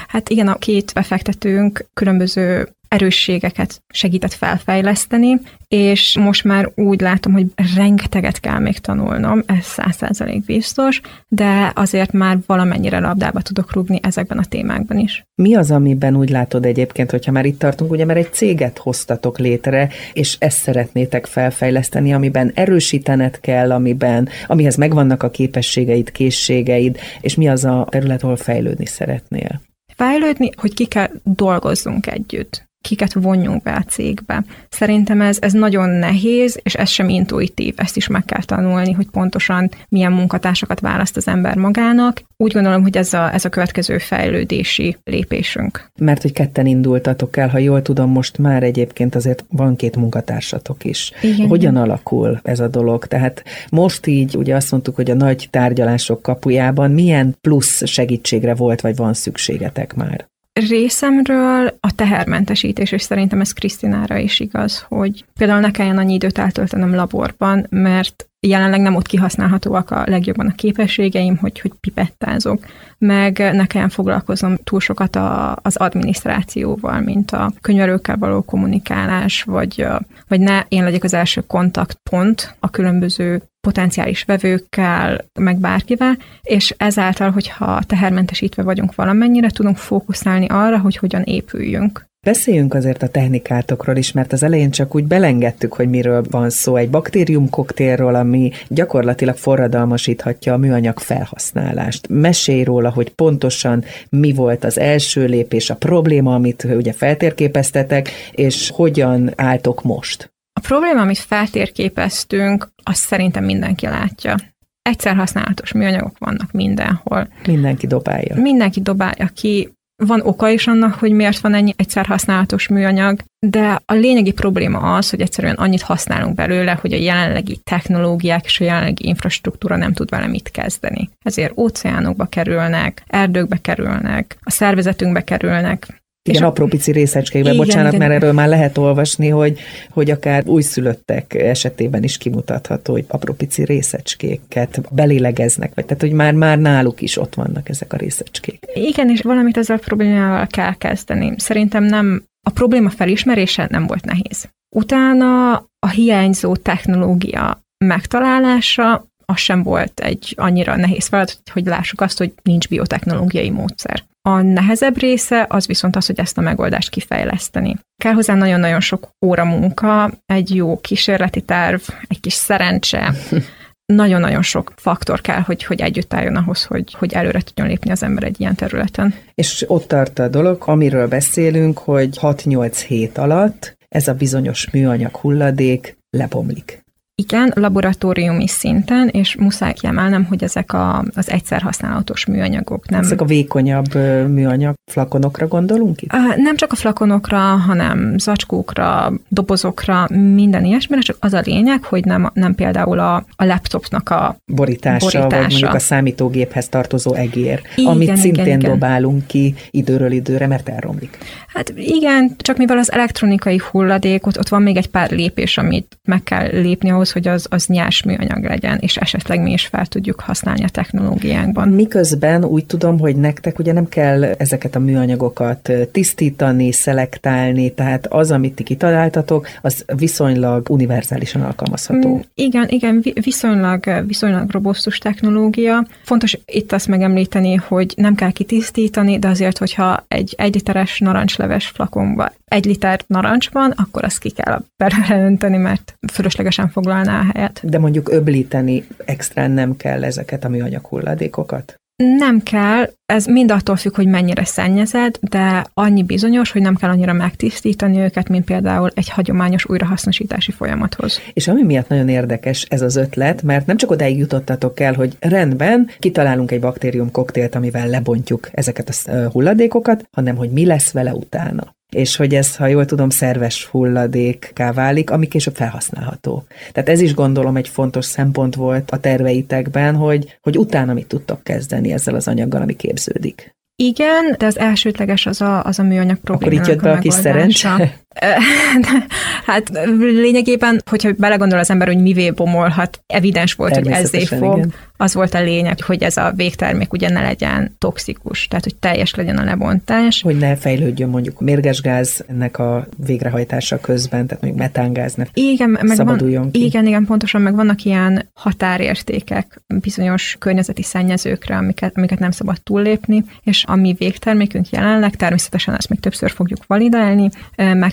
hát 0.08 0.30
igen, 0.30 0.48
a 0.48 0.56
két 0.56 0.92
befektetőnk 0.94 1.86
különböző 1.94 2.68
erősségeket 2.88 3.84
segített 3.88 4.34
felfejleszteni, 4.34 5.40
és 5.68 6.18
most 6.18 6.44
már 6.44 6.72
úgy 6.76 7.02
látom, 7.02 7.34
hogy 7.34 7.46
rengeteget 7.76 8.40
kell 8.40 8.60
még 8.60 8.80
tanulnom, 8.80 9.44
ez 9.46 9.64
száz 9.64 9.96
százalék 9.96 10.46
biztos, 10.46 11.02
de 11.28 11.72
azért 11.76 12.12
már 12.12 12.38
valamennyire 12.46 13.00
labdába 13.00 13.42
tudok 13.42 13.74
rúgni 13.74 14.00
ezekben 14.02 14.38
a 14.38 14.46
témákban 14.46 14.98
is. 14.98 15.24
Mi 15.36 15.56
az, 15.56 15.72
amiben 15.72 16.16
úgy 16.16 16.30
látod 16.30 16.66
egyébként, 16.66 17.12
hogyha 17.12 17.32
már 17.32 17.46
itt 17.46 17.60
tartunk, 17.60 17.92
ugye 17.92 18.06
mert 18.06 18.20
egy 18.20 18.34
céget 18.34 18.78
hoztatok 18.78 19.40
létre, 19.40 19.90
és 20.14 20.36
ezt 20.40 20.58
szeretnétek 20.58 21.26
felfejleszteni, 21.26 22.14
amiben 22.14 22.52
erősítened 22.56 23.40
kell, 23.40 23.72
amiben, 23.72 24.30
amihez 24.48 24.76
megvannak 24.76 25.24
a 25.24 25.30
képességeid, 25.30 26.12
készségeid, 26.12 26.98
és 27.22 27.36
mi 27.36 27.48
az 27.48 27.66
a 27.66 27.88
terület, 27.90 28.24
ahol 28.24 28.36
fejlődni 28.36 28.86
szeretnél? 28.86 29.62
Fejlődni, 29.96 30.50
hogy 30.56 30.74
ki 30.74 30.86
kell 30.86 31.10
dolgozzunk 31.24 32.08
együtt 32.08 32.67
kiket 32.82 33.14
vonjunk 33.14 33.64
be 33.64 33.74
a 33.74 33.84
cégbe. 33.84 34.44
Szerintem 34.70 35.22
ez, 35.22 35.38
ez 35.42 35.54
nagyon 35.54 35.90
nehéz, 35.90 36.60
és 36.64 36.74
ez 36.74 36.90
sem 36.90 37.10
intuitív, 37.10 37.74
ezt 37.78 37.98
is 37.98 38.08
meg 38.08 38.26
kell 38.26 38.44
tanulni, 38.44 38.92
hogy 38.92 39.08
pontosan 39.12 39.70
milyen 39.90 40.12
munkatársakat 40.12 40.80
választ 40.80 41.18
az 41.18 41.28
ember 41.28 41.56
magának. 41.56 42.22
Úgy 42.38 42.52
gondolom, 42.52 42.82
hogy 42.82 42.98
ez 42.98 43.14
a, 43.14 43.34
ez 43.34 43.46
a 43.46 43.50
következő 43.50 43.98
fejlődési 43.98 44.98
lépésünk. 45.04 45.90
Mert 46.00 46.22
hogy 46.22 46.34
ketten 46.34 46.66
indultatok 46.66 47.38
el, 47.38 47.50
ha 47.50 47.58
jól 47.58 47.82
tudom, 47.82 48.10
most 48.12 48.38
már 48.38 48.64
egyébként 48.64 49.16
azért 49.16 49.46
van 49.50 49.76
két 49.76 49.96
munkatársatok 49.96 50.84
is. 50.84 51.12
Igen. 51.22 51.48
Hogyan 51.48 51.76
alakul 51.76 52.40
ez 52.44 52.60
a 52.60 52.68
dolog? 52.68 53.06
Tehát 53.06 53.44
most 53.70 54.08
így 54.08 54.38
ugye 54.38 54.56
azt 54.56 54.72
mondtuk, 54.72 54.96
hogy 54.96 55.12
a 55.12 55.16
nagy 55.16 55.48
tárgyalások 55.52 56.22
kapujában 56.22 56.92
milyen 56.92 57.36
plusz 57.42 57.86
segítségre 57.86 58.56
volt, 58.56 58.82
vagy 58.82 58.96
van 58.96 59.14
szükségetek 59.14 59.94
már? 59.94 60.28
Részemről 60.60 61.78
a 61.80 61.96
tehermentesítés, 61.96 62.92
és 62.92 63.02
szerintem 63.02 63.42
ez 63.42 63.52
Krisztinára 63.52 64.18
is 64.18 64.40
igaz, 64.40 64.86
hogy 64.88 65.26
például 65.38 65.60
ne 65.60 65.72
kelljen 65.72 65.98
annyi 65.98 66.14
időt 66.14 66.38
eltöltenem 66.38 66.96
laborban, 66.96 67.66
mert 67.70 68.28
jelenleg 68.40 68.82
nem 68.82 68.96
ott 68.96 69.08
kihasználhatóak 69.08 69.92
a 69.92 70.04
legjobban 70.06 70.48
a 70.48 70.56
képességeim, 70.56 71.38
hogy, 71.38 71.60
hogy 71.60 71.72
pipettázok, 71.80 72.66
meg 72.98 73.38
ne 73.38 73.66
kelljen 73.66 73.90
foglalkoznom 73.90 74.56
túl 74.64 74.80
sokat 74.80 75.16
a, 75.16 75.58
az 75.62 75.76
adminisztrációval, 75.76 77.00
mint 77.00 77.32
a 77.32 77.52
könyvelőkkel 77.62 78.18
való 78.18 78.42
kommunikálás, 78.42 79.44
vagy, 79.44 79.86
vagy 80.28 80.40
ne 80.40 80.64
én 80.68 80.84
legyek 80.84 81.04
az 81.04 81.14
első 81.14 81.42
kontaktpont 81.48 82.56
a 82.60 82.70
különböző 82.70 83.42
potenciális 83.68 84.24
vevőkkel, 84.24 85.26
meg 85.40 85.58
bárkivel, 85.60 86.18
és 86.42 86.74
ezáltal, 86.78 87.32
hogyha 87.32 87.82
tehermentesítve 87.88 88.64
vagyunk 88.64 88.96
valamennyire, 88.96 89.50
tudunk 89.50 89.78
fókuszálni 89.78 90.46
arra, 90.50 90.80
hogy 90.80 90.98
hogyan 90.98 91.22
épüljünk. 91.24 92.06
Beszéljünk 92.26 92.74
azért 92.74 93.04
a 93.04 93.08
technikátokról 93.08 93.96
is, 93.96 94.12
mert 94.12 94.34
az 94.34 94.44
elején 94.44 94.72
csak 94.72 94.96
úgy 94.96 95.04
belengedtük, 95.04 95.74
hogy 95.74 95.90
miről 95.90 96.24
van 96.30 96.50
szó. 96.50 96.76
Egy 96.76 96.90
baktérium 96.90 97.50
koktélról, 97.50 98.16
ami 98.16 98.52
gyakorlatilag 98.68 99.36
forradalmasíthatja 99.36 100.54
a 100.54 100.58
műanyag 100.58 101.00
felhasználást. 101.00 102.08
Mesélj 102.10 102.64
róla, 102.64 102.90
hogy 102.90 103.10
pontosan 103.10 103.84
mi 104.10 104.34
volt 104.34 104.64
az 104.64 104.80
első 104.80 105.26
lépés, 105.26 105.70
a 105.70 105.76
probléma, 105.76 106.34
amit 106.34 106.64
ugye 106.64 106.94
feltérképeztetek, 106.94 108.10
és 108.32 108.70
hogyan 108.70 109.32
álltok 109.36 109.84
most? 109.84 110.36
A 110.58 110.60
probléma, 110.60 111.02
amit 111.02 111.18
feltérképeztünk, 111.18 112.70
azt 112.84 113.02
szerintem 113.02 113.44
mindenki 113.44 113.86
látja. 113.86 114.36
Egyszer 114.82 115.16
használatos 115.16 115.72
műanyagok 115.72 116.18
vannak 116.18 116.52
mindenhol. 116.52 117.28
Mindenki 117.48 117.88
dobálja. 117.88 118.36
Mindenki 118.36 118.82
dobálja 118.82 119.28
ki. 119.34 119.72
Van 120.04 120.22
oka 120.22 120.50
is 120.50 120.68
annak, 120.68 120.94
hogy 120.94 121.12
miért 121.12 121.40
van 121.40 121.54
ennyi 121.54 121.74
egyszer 121.76 122.06
használatos 122.06 122.68
műanyag, 122.68 123.20
de 123.40 123.82
a 123.86 123.94
lényegi 123.94 124.32
probléma 124.32 124.96
az, 124.96 125.10
hogy 125.10 125.22
egyszerűen 125.22 125.56
annyit 125.56 125.82
használunk 125.82 126.36
belőle, 126.36 126.78
hogy 126.82 126.94
a 126.94 126.98
jelenlegi 126.98 127.60
technológiák 127.64 128.46
és 128.46 128.60
a 128.60 128.64
jelenlegi 128.64 129.08
infrastruktúra 129.08 129.76
nem 129.76 129.94
tud 129.94 130.10
vele 130.10 130.28
mit 130.28 130.52
kezdeni. 130.52 131.10
Ezért 131.26 131.58
óceánokba 131.58 132.26
kerülnek, 132.26 133.04
erdőkbe 133.08 133.58
kerülnek, 133.58 134.38
a 134.42 134.52
szervezetünkbe 134.52 135.24
kerülnek, 135.24 136.02
igen, 136.28 136.42
és 136.42 136.48
apró 136.48 136.66
pici 136.66 136.92
részecskékben, 136.92 137.54
igen, 137.54 137.66
bocsánat, 137.66 137.94
igen. 137.94 138.08
mert 138.08 138.22
erről 138.22 138.34
már 138.34 138.48
lehet 138.48 138.78
olvasni, 138.78 139.28
hogy, 139.28 139.60
hogy 139.90 140.12
akár 140.12 140.44
újszülöttek 140.46 141.34
esetében 141.34 142.04
is 142.04 142.18
kimutatható, 142.18 142.94
hogy 142.94 143.06
apró 143.08 143.34
pici 143.34 143.64
részecskéket 143.66 144.82
belélegeznek, 144.92 145.72
vagy 145.76 145.86
tehát, 145.86 146.02
hogy 146.02 146.12
már, 146.12 146.34
már 146.34 146.60
náluk 146.60 147.02
is 147.02 147.18
ott 147.18 147.36
vannak 147.36 147.70
ezek 147.70 147.94
a 147.94 147.98
részecskék. 147.98 148.66
Igen, 148.74 149.10
és 149.10 149.22
valamit 149.22 149.58
ezzel 149.58 149.76
a 149.76 149.80
problémával 149.86 150.48
kell 150.48 150.74
kezdeni. 150.74 151.34
Szerintem 151.38 151.84
nem, 151.84 152.24
a 152.48 152.50
probléma 152.50 152.90
felismerése 152.90 153.68
nem 153.70 153.88
volt 153.88 154.06
nehéz. 154.06 154.50
Utána 154.76 155.54
a 155.80 155.90
hiányzó 155.90 156.56
technológia 156.56 157.62
megtalálása 157.86 159.08
az 159.26 159.38
sem 159.38 159.64
volt 159.64 160.00
egy 160.00 160.34
annyira 160.38 160.76
nehéz 160.76 161.08
feladat, 161.08 161.42
hogy 161.54 161.66
lássuk 161.66 162.02
azt, 162.02 162.18
hogy 162.18 162.34
nincs 162.44 162.68
biotechnológiai 162.68 163.50
módszer. 163.50 164.04
A 164.28 164.42
nehezebb 164.42 164.98
része 164.98 165.46
az 165.50 165.68
viszont 165.68 165.96
az, 165.96 166.06
hogy 166.06 166.20
ezt 166.20 166.38
a 166.38 166.42
megoldást 166.42 166.90
kifejleszteni. 166.90 167.76
Kell 167.98 168.14
hozzá 168.14 168.34
nagyon-nagyon 168.34 168.80
sok 168.80 169.10
óra 169.26 169.46
munka, 169.46 170.12
egy 170.26 170.56
jó 170.56 170.78
kísérleti 170.82 171.42
terv, 171.42 171.82
egy 172.08 172.20
kis 172.20 172.34
szerencse, 172.34 173.14
nagyon-nagyon 173.94 174.42
sok 174.42 174.74
faktor 174.76 175.22
kell, 175.22 175.40
hogy, 175.40 175.64
hogy 175.64 175.82
együtt 175.82 176.14
álljon 176.14 176.36
ahhoz, 176.36 176.64
hogy, 176.64 176.94
hogy 176.94 177.14
előre 177.14 177.42
tudjon 177.42 177.68
lépni 177.68 177.92
az 177.92 178.04
ember 178.04 178.24
egy 178.24 178.40
ilyen 178.40 178.56
területen. 178.56 179.14
És 179.34 179.66
ott 179.68 179.88
tart 179.88 180.20
a 180.20 180.28
dolog, 180.28 180.64
amiről 180.66 181.08
beszélünk, 181.08 181.78
hogy 181.78 182.18
6-8 182.22 182.84
hét 182.88 183.18
alatt 183.18 183.78
ez 183.88 184.08
a 184.08 184.14
bizonyos 184.14 184.70
műanyag 184.70 185.16
hulladék 185.16 185.98
lebomlik. 186.10 186.86
Igen, 187.22 187.52
laboratóriumi 187.56 188.48
szinten, 188.48 189.08
és 189.08 189.36
muszáj 189.36 189.74
kiemelnem, 189.74 190.26
hogy 190.26 190.44
ezek 190.44 190.74
a, 190.74 191.06
az 191.16 191.30
egyszer 191.30 191.62
használatos 191.62 192.26
műanyagok 192.26 192.90
nem... 192.90 193.00
Ezek 193.00 193.22
a 193.22 193.26
vékonyabb 193.26 193.96
műanyag 194.28 194.74
flakonokra 194.92 195.48
gondolunk 195.48 196.02
itt? 196.02 196.12
Nem 196.36 196.56
csak 196.56 196.72
a 196.72 196.76
flakonokra, 196.76 197.38
hanem 197.40 198.18
zacskókra, 198.18 199.14
dobozokra, 199.28 200.08
minden 200.34 200.66
ilyesmire, 200.66 201.02
csak 201.02 201.18
az 201.20 201.34
a 201.34 201.42
lényeg, 201.44 201.84
hogy 201.84 202.06
nem, 202.06 202.30
nem 202.34 202.56
például 202.56 203.00
a, 203.00 203.16
a 203.36 203.46
laptopnak 203.46 204.10
a 204.10 204.38
borítása, 204.46 205.06
borítása, 205.06 205.30
vagy 205.30 205.50
mondjuk 205.50 205.74
a 205.74 205.80
számítógéphez 205.80 206.70
tartozó 206.70 207.14
egér, 207.14 207.62
igen, 207.76 207.92
amit 207.92 208.16
szintén 208.16 208.46
igen, 208.46 208.60
igen. 208.60 208.72
dobálunk 208.72 209.28
ki 209.28 209.56
időről 209.72 210.12
időre, 210.12 210.48
mert 210.48 210.70
elromlik. 210.70 211.18
Hát 211.48 211.74
igen, 211.76 212.36
csak 212.38 212.58
mivel 212.58 212.78
az 212.78 212.92
elektronikai 212.92 213.62
hulladékot, 213.72 214.38
ott 214.38 214.50
van 214.50 214.62
még 214.62 214.78
egy 214.78 214.90
pár 214.90 215.12
lépés, 215.12 215.58
amit 215.58 216.00
meg 216.04 216.24
kell 216.24 216.48
lépni 216.48 216.90
ahhoz, 216.90 217.07
hogy 217.12 217.28
az, 217.28 217.48
az 217.50 217.66
nyers 217.66 218.04
műanyag 218.04 218.44
legyen, 218.44 218.78
és 218.82 218.98
esetleg 218.98 219.42
mi 219.42 219.52
is 219.52 219.66
fel 219.66 219.86
tudjuk 219.86 220.20
használni 220.20 220.64
a 220.64 220.70
technológiánkban. 220.70 221.68
Miközben 221.68 222.46
úgy 222.46 222.66
tudom, 222.66 223.00
hogy 223.00 223.16
nektek 223.16 223.60
ugye 223.60 223.74
nem 223.74 223.90
kell 223.90 224.24
ezeket 224.24 224.76
a 224.76 224.80
műanyagokat 224.80 225.72
tisztítani, 225.92 226.72
szelektálni, 226.72 227.74
tehát 227.74 228.08
az, 228.08 228.32
amit 228.32 228.54
ti 228.54 228.64
kitaláltatok, 228.64 229.48
az 229.62 229.86
viszonylag 229.96 230.70
univerzálisan 230.70 231.42
alkalmazható. 231.42 232.16
Mm, 232.16 232.20
igen, 232.36 232.68
igen, 232.70 233.04
viszonylag, 233.14 234.04
viszonylag 234.08 234.52
robosztus 234.52 234.98
technológia. 234.98 235.88
Fontos 236.04 236.38
itt 236.46 236.72
azt 236.72 236.88
megemlíteni, 236.88 237.56
hogy 237.56 237.94
nem 237.96 238.16
kell 238.16 238.32
kitisztítani, 238.32 239.20
de 239.20 239.28
azért, 239.28 239.58
hogyha 239.58 240.06
egy 240.08 240.36
egy 240.38 240.54
literes 240.54 241.00
narancs 241.00 241.38
leves 241.38 241.68
flakonba 241.68 242.32
egy 242.52 242.66
liter 242.66 243.02
narancs 243.08 243.50
van, 243.50 243.72
akkor 243.72 244.04
azt 244.04 244.20
ki 244.20 244.30
kell 244.30 244.62
belőle 244.78 245.26
önteni, 245.26 245.58
mert 245.58 245.94
fölöslegesen 246.12 246.70
foglalná 246.70 247.20
a 247.20 247.32
helyet. 247.34 247.60
De 247.64 247.80
mondjuk 247.80 248.10
öblíteni 248.10 248.88
extra 249.06 249.48
nem 249.48 249.76
kell 249.76 250.04
ezeket 250.04 250.44
a 250.44 250.50
műanyag 250.50 250.86
hulladékokat? 250.86 251.76
Nem 251.96 252.44
kell, 252.44 252.90
ez 253.08 253.26
mind 253.26 253.52
attól 253.52 253.76
függ, 253.76 253.96
hogy 253.96 254.08
mennyire 254.08 254.46
szennyezed, 254.46 255.18
de 255.22 255.66
annyi 255.74 256.04
bizonyos, 256.04 256.52
hogy 256.52 256.62
nem 256.62 256.76
kell 256.76 256.90
annyira 256.90 257.14
megtisztítani 257.14 258.00
őket, 258.00 258.30
mint 258.30 258.46
például 258.46 258.92
egy 258.94 259.10
hagyományos 259.10 259.70
újrahasznosítási 259.70 260.52
folyamathoz. 260.52 261.22
És 261.34 261.48
ami 261.48 261.64
miatt 261.64 261.88
nagyon 261.88 262.10
érdekes 262.10 262.66
ez 262.70 262.82
az 262.82 262.96
ötlet, 262.96 263.44
mert 263.44 263.66
nem 263.66 263.78
csak 263.78 263.92
odáig 263.92 264.18
jutottatok 264.18 264.80
el, 264.80 264.94
hogy 264.94 265.16
rendben, 265.20 265.90
kitalálunk 266.00 266.52
egy 266.52 266.60
baktérium 266.60 267.12
koktélt, 267.12 267.56
amivel 267.56 267.88
lebontjuk 267.88 268.50
ezeket 268.52 268.90
a 268.90 269.12
hulladékokat, 269.32 270.08
hanem 270.12 270.36
hogy 270.36 270.50
mi 270.50 270.66
lesz 270.66 270.92
vele 270.92 271.14
utána 271.14 271.76
és 271.90 272.16
hogy 272.16 272.36
ez, 272.36 272.56
ha 272.56 272.68
jól 272.68 272.86
tudom, 272.86 273.10
szerves 273.10 273.66
hulladékká 273.66 274.72
válik, 274.72 275.10
ami 275.10 275.28
később 275.28 275.56
felhasználható. 275.56 276.44
Tehát 276.72 276.90
ez 276.90 277.02
is 277.02 277.14
gondolom 277.14 277.56
egy 277.56 277.68
fontos 277.68 278.06
szempont 278.06 278.56
volt 278.56 278.92
a 278.92 279.00
terveitekben, 279.00 279.96
hogy, 279.96 280.38
hogy 280.42 280.58
utána 280.58 280.94
mit 280.94 281.08
tudtok 281.08 281.44
kezdeni 281.44 281.92
ezzel 281.92 282.16
az 282.16 282.28
anyaggal, 282.28 282.62
ami 282.62 282.76
képződik. 282.98 283.56
Igen, 283.76 284.36
de 284.38 284.46
az 284.46 284.58
elsődleges 284.58 285.26
az 285.26 285.42
a, 285.42 285.64
az 285.64 285.80
a 285.80 285.84
műanyag 285.84 286.18
probléma. 286.18 286.56
Akkor 286.56 286.68
itt 286.68 286.74
jött 286.74 286.84
be 286.84 286.92
a 286.92 287.00
kis 287.00 287.14
szerencse? 287.14 287.98
hát 289.46 289.72
lényegében, 290.00 290.82
hogyha 290.90 291.12
belegondol 291.18 291.60
az 291.60 291.70
ember, 291.70 291.88
hogy 291.88 292.02
mivé 292.02 292.32
bomolhat, 292.32 293.02
evidens 293.08 293.54
volt, 293.54 293.76
hogy 293.76 293.88
ezzé 293.88 294.26
fog. 294.26 294.58
Igen. 294.58 294.74
Az 295.00 295.14
volt 295.14 295.34
a 295.34 295.42
lényeg, 295.42 295.82
hogy 295.82 296.04
ez 296.04 296.18
a 296.18 296.34
végtermék 296.36 296.94
ugye 296.94 297.10
ne 297.10 297.22
legyen 297.22 297.76
toxikus, 297.78 298.48
tehát 298.48 298.64
hogy 298.64 298.76
teljes 298.76 299.16
legyen 299.16 299.38
a 299.38 299.44
lebontás. 299.44 300.22
Hogy 300.22 300.38
ne 300.38 300.56
fejlődjön 300.56 301.10
mondjuk 301.10 301.42
mérgesgáz 301.42 302.24
ennek 302.28 302.60
a 302.60 302.88
végrehajtása 303.06 303.80
közben, 303.80 304.28
tehát 304.28 304.44
mondjuk 304.44 304.64
metángáz 304.64 305.14
ne 305.14 305.24
igen, 305.34 305.70
meg 305.70 305.88
szabaduljon 305.88 306.42
van, 306.42 306.52
ki. 306.52 306.66
Igen, 306.66 306.88
igen, 306.88 307.06
pontosan, 307.06 307.42
meg 307.42 307.56
vannak 307.56 307.84
ilyen 307.84 308.30
határértékek 308.34 309.62
bizonyos 309.68 310.36
környezeti 310.40 310.84
szennyezőkre, 310.84 311.56
amiket, 311.56 311.98
amiket 311.98 312.20
nem 312.20 312.32
szabad 312.32 312.62
túllépni, 312.62 313.24
és 313.44 313.64
a 313.68 313.76
mi 313.76 313.96
végtermékünk 313.98 314.70
jelenleg, 314.70 315.16
természetesen 315.16 315.76
ezt 315.76 315.90
még 315.90 316.00
többször 316.00 316.32
fogjuk 316.32 316.66
validálni, 316.68 317.30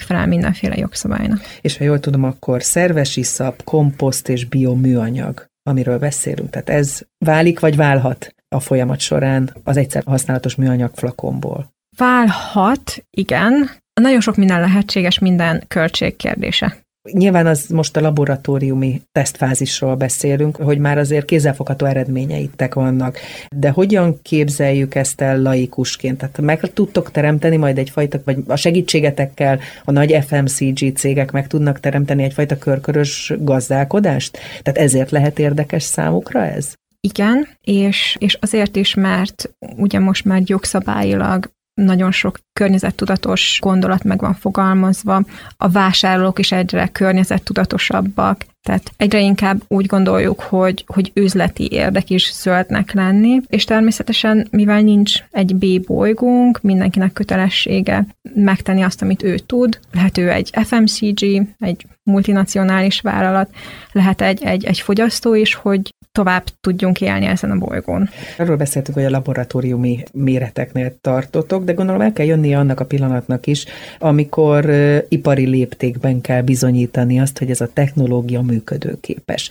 megfelel 0.04 0.26
mindenféle 0.26 0.76
jogszabálynak. 0.76 1.40
És 1.60 1.76
ha 1.76 1.84
jól 1.84 2.00
tudom, 2.00 2.24
akkor 2.24 2.62
szerves 2.62 3.16
iszap, 3.16 3.64
komposzt 3.64 4.28
és 4.28 4.44
bioműanyag, 4.44 5.46
amiről 5.62 5.98
beszélünk. 5.98 6.50
Tehát 6.50 6.68
ez 6.68 7.00
válik 7.18 7.60
vagy 7.60 7.76
válhat 7.76 8.34
a 8.48 8.60
folyamat 8.60 9.00
során 9.00 9.56
az 9.64 9.76
egyszer 9.76 10.02
használatos 10.06 10.54
műanyag 10.54 10.90
flakonból? 10.94 11.72
Válhat, 11.96 13.04
igen. 13.10 13.70
Nagyon 14.00 14.20
sok 14.20 14.36
minden 14.36 14.60
lehetséges, 14.60 15.18
minden 15.18 15.64
költség 15.68 16.16
kérdése. 16.16 16.76
Nyilván 17.12 17.46
az 17.46 17.66
most 17.66 17.96
a 17.96 18.00
laboratóriumi 18.00 19.02
tesztfázisról 19.12 19.94
beszélünk, 19.94 20.56
hogy 20.56 20.78
már 20.78 20.98
azért 20.98 21.24
kézzelfogható 21.24 21.86
eredményeitek 21.86 22.74
vannak, 22.74 23.18
de 23.56 23.70
hogyan 23.70 24.22
képzeljük 24.22 24.94
ezt 24.94 25.20
el 25.20 25.42
laikusként? 25.42 26.18
Tehát 26.18 26.40
meg 26.40 26.72
tudtok 26.72 27.10
teremteni 27.10 27.56
majd 27.56 27.78
egyfajta, 27.78 28.20
vagy 28.24 28.38
a 28.46 28.56
segítségetekkel 28.56 29.60
a 29.84 29.90
nagy 29.90 30.18
FMCG 30.26 30.96
cégek 30.96 31.30
meg 31.32 31.46
tudnak 31.46 31.80
teremteni 31.80 32.22
egyfajta 32.22 32.58
körkörös 32.58 33.32
gazdálkodást? 33.38 34.38
Tehát 34.62 34.80
ezért 34.80 35.10
lehet 35.10 35.38
érdekes 35.38 35.82
számukra 35.82 36.44
ez? 36.44 36.74
Igen, 37.00 37.48
és, 37.60 38.16
és 38.18 38.38
azért 38.40 38.76
is, 38.76 38.94
mert 38.94 39.54
ugye 39.76 39.98
most 39.98 40.24
már 40.24 40.42
jogszabályilag 40.44 41.50
nagyon 41.74 42.12
sok 42.12 42.38
környezettudatos 42.52 43.58
gondolat 43.62 44.02
meg 44.02 44.20
van 44.20 44.34
fogalmazva, 44.34 45.22
a 45.56 45.68
vásárlók 45.68 46.38
is 46.38 46.52
egyre 46.52 46.88
környezettudatosabbak, 46.88 48.44
tehát 48.62 48.92
egyre 48.96 49.20
inkább 49.20 49.62
úgy 49.68 49.86
gondoljuk, 49.86 50.40
hogy, 50.40 50.84
hogy 50.86 51.10
üzleti 51.14 51.68
érdek 51.70 52.10
is 52.10 52.32
zöldnek 52.32 52.92
lenni, 52.92 53.40
és 53.46 53.64
természetesen, 53.64 54.46
mivel 54.50 54.80
nincs 54.80 55.22
egy 55.30 55.56
B 55.56 55.86
bolygónk, 55.86 56.60
mindenkinek 56.62 57.12
kötelessége 57.12 58.06
megtenni 58.34 58.82
azt, 58.82 59.02
amit 59.02 59.22
ő 59.22 59.38
tud. 59.38 59.78
Lehet 59.92 60.18
ő 60.18 60.30
egy 60.30 60.50
FMCG, 60.64 61.46
egy 61.58 61.86
multinacionális 62.02 63.00
vállalat, 63.00 63.50
lehet 63.92 64.20
egy, 64.20 64.42
egy, 64.42 64.64
egy 64.64 64.80
fogyasztó 64.80 65.34
is, 65.34 65.54
hogy 65.54 65.94
tovább 66.14 66.44
tudjunk 66.60 67.00
élni 67.00 67.26
ezen 67.26 67.50
a 67.50 67.56
bolygón. 67.56 68.08
Arról 68.38 68.56
beszéltük, 68.56 68.94
hogy 68.94 69.04
a 69.04 69.10
laboratóriumi 69.10 70.02
méreteknél 70.12 70.96
tartotok, 71.00 71.64
de 71.64 71.72
gondolom 71.72 72.00
el 72.00 72.12
kell 72.12 72.26
jönni 72.26 72.54
annak 72.54 72.80
a 72.80 72.84
pillanatnak 72.84 73.46
is, 73.46 73.64
amikor 73.98 74.70
ipari 75.08 75.46
léptékben 75.46 76.20
kell 76.20 76.42
bizonyítani 76.42 77.20
azt, 77.20 77.38
hogy 77.38 77.50
ez 77.50 77.60
a 77.60 77.72
technológia 77.72 78.42
működőképes. 78.42 79.50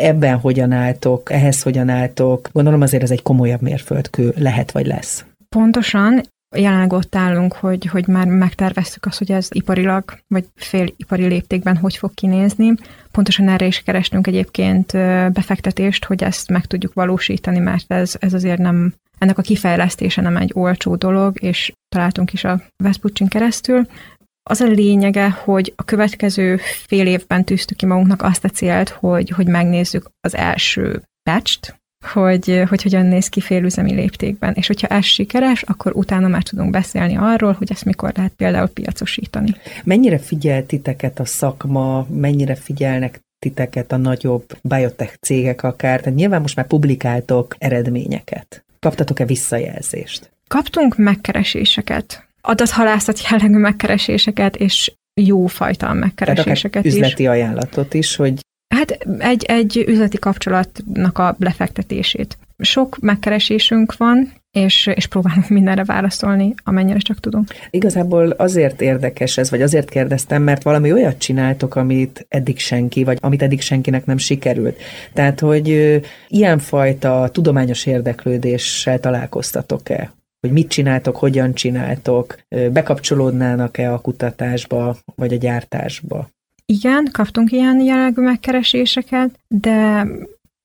Ebben 0.00 0.38
hogyan 0.38 0.72
álltok, 0.72 1.32
ehhez 1.32 1.62
hogyan 1.62 1.88
álltok? 1.88 2.48
Gondolom 2.52 2.80
azért 2.80 3.02
ez 3.02 3.10
egy 3.10 3.22
komolyabb 3.22 3.60
mérföldkő 3.60 4.32
lehet 4.36 4.70
vagy 4.72 4.86
lesz. 4.86 5.24
Pontosan, 5.48 6.22
jelenleg 6.56 6.92
ott 6.92 7.14
állunk, 7.14 7.52
hogy, 7.52 7.86
hogy 7.86 8.06
már 8.06 8.26
megterveztük 8.26 9.06
azt, 9.06 9.18
hogy 9.18 9.32
ez 9.32 9.48
iparilag, 9.50 10.18
vagy 10.26 10.46
félipari 10.54 11.26
léptékben 11.26 11.76
hogy 11.76 11.96
fog 11.96 12.14
kinézni. 12.14 12.74
Pontosan 13.10 13.48
erre 13.48 13.66
is 13.66 13.82
kerestünk 13.82 14.26
egyébként 14.26 14.92
befektetést, 15.32 16.04
hogy 16.04 16.22
ezt 16.22 16.48
meg 16.48 16.66
tudjuk 16.66 16.92
valósítani, 16.92 17.58
mert 17.58 17.92
ez, 17.92 18.14
ez 18.18 18.34
azért 18.34 18.58
nem, 18.58 18.94
ennek 19.18 19.38
a 19.38 19.42
kifejlesztése 19.42 20.20
nem 20.20 20.36
egy 20.36 20.50
olcsó 20.54 20.96
dolog, 20.96 21.42
és 21.42 21.72
találtunk 21.88 22.32
is 22.32 22.44
a 22.44 22.62
Vespuccin 22.76 23.28
keresztül. 23.28 23.86
Az 24.42 24.60
a 24.60 24.66
lényege, 24.66 25.30
hogy 25.30 25.72
a 25.76 25.82
következő 25.82 26.56
fél 26.86 27.06
évben 27.06 27.44
tűztük 27.44 27.76
ki 27.76 27.86
magunknak 27.86 28.22
azt 28.22 28.44
a 28.44 28.48
célt, 28.48 28.88
hogy, 28.88 29.30
hogy 29.30 29.46
megnézzük 29.46 30.10
az 30.20 30.34
első 30.34 31.02
patch 31.22 31.78
hogy, 32.06 32.62
hogy 32.68 32.82
hogyan 32.82 33.06
néz 33.06 33.28
ki 33.28 33.40
félüzemi 33.40 33.94
léptékben. 33.94 34.52
És 34.54 34.66
hogyha 34.66 34.86
ez 34.86 35.04
sikeres, 35.04 35.62
akkor 35.62 35.92
utána 35.94 36.28
már 36.28 36.42
tudunk 36.42 36.70
beszélni 36.70 37.16
arról, 37.16 37.52
hogy 37.52 37.70
ezt 37.70 37.84
mikor 37.84 38.12
lehet 38.16 38.32
például 38.36 38.68
piacosítani. 38.68 39.54
Mennyire 39.84 40.18
figyel 40.18 40.66
titeket 40.66 41.20
a 41.20 41.24
szakma, 41.24 42.06
mennyire 42.10 42.54
figyelnek 42.54 43.20
titeket 43.38 43.92
a 43.92 43.96
nagyobb 43.96 44.44
biotech 44.62 45.16
cégek 45.20 45.62
akár? 45.62 46.00
Tehát 46.00 46.18
nyilván 46.18 46.40
most 46.40 46.56
már 46.56 46.66
publikáltok 46.66 47.56
eredményeket. 47.58 48.64
Kaptatok-e 48.78 49.24
visszajelzést? 49.24 50.30
Kaptunk 50.48 50.96
megkereséseket, 50.96 52.28
adathalászat 52.40 53.20
jellegű 53.30 53.56
megkereséseket, 53.56 54.56
és 54.56 54.92
jó 55.14 55.46
fajta 55.46 55.92
megkereséseket 55.92 56.82
Tehát 56.82 56.96
üzleti 56.96 57.22
is. 57.22 57.28
ajánlatot 57.28 57.94
is, 57.94 58.16
hogy 58.16 58.40
Hát 58.74 58.90
egy, 59.18 59.44
egy 59.44 59.84
üzleti 59.88 60.18
kapcsolatnak 60.18 61.18
a 61.18 61.36
lefektetését. 61.38 62.38
Sok 62.58 62.98
megkeresésünk 63.00 63.96
van, 63.96 64.32
és, 64.50 64.86
és 64.94 65.06
próbálunk 65.06 65.48
mindenre 65.48 65.84
válaszolni, 65.84 66.54
amennyire 66.64 66.98
csak 66.98 67.20
tudunk. 67.20 67.48
Igazából 67.70 68.30
azért 68.30 68.80
érdekes 68.80 69.38
ez, 69.38 69.50
vagy 69.50 69.62
azért 69.62 69.90
kérdeztem, 69.90 70.42
mert 70.42 70.62
valami 70.62 70.92
olyat 70.92 71.18
csináltok, 71.18 71.76
amit 71.76 72.26
eddig 72.28 72.58
senki, 72.58 73.04
vagy 73.04 73.18
amit 73.20 73.42
eddig 73.42 73.60
senkinek 73.60 74.06
nem 74.06 74.18
sikerült. 74.18 74.80
Tehát, 75.12 75.40
hogy 75.40 76.00
ilyenfajta 76.28 77.28
tudományos 77.32 77.86
érdeklődéssel 77.86 79.00
találkoztatok-e? 79.00 80.12
Hogy 80.40 80.52
mit 80.52 80.68
csináltok, 80.68 81.16
hogyan 81.16 81.54
csináltok, 81.54 82.38
bekapcsolódnának-e 82.72 83.92
a 83.92 83.98
kutatásba, 83.98 84.96
vagy 85.14 85.32
a 85.32 85.36
gyártásba? 85.36 86.28
Igen, 86.70 87.08
kaptunk 87.12 87.52
ilyen 87.52 87.80
jellegű 87.80 88.22
megkereséseket, 88.22 89.38
de 89.48 90.04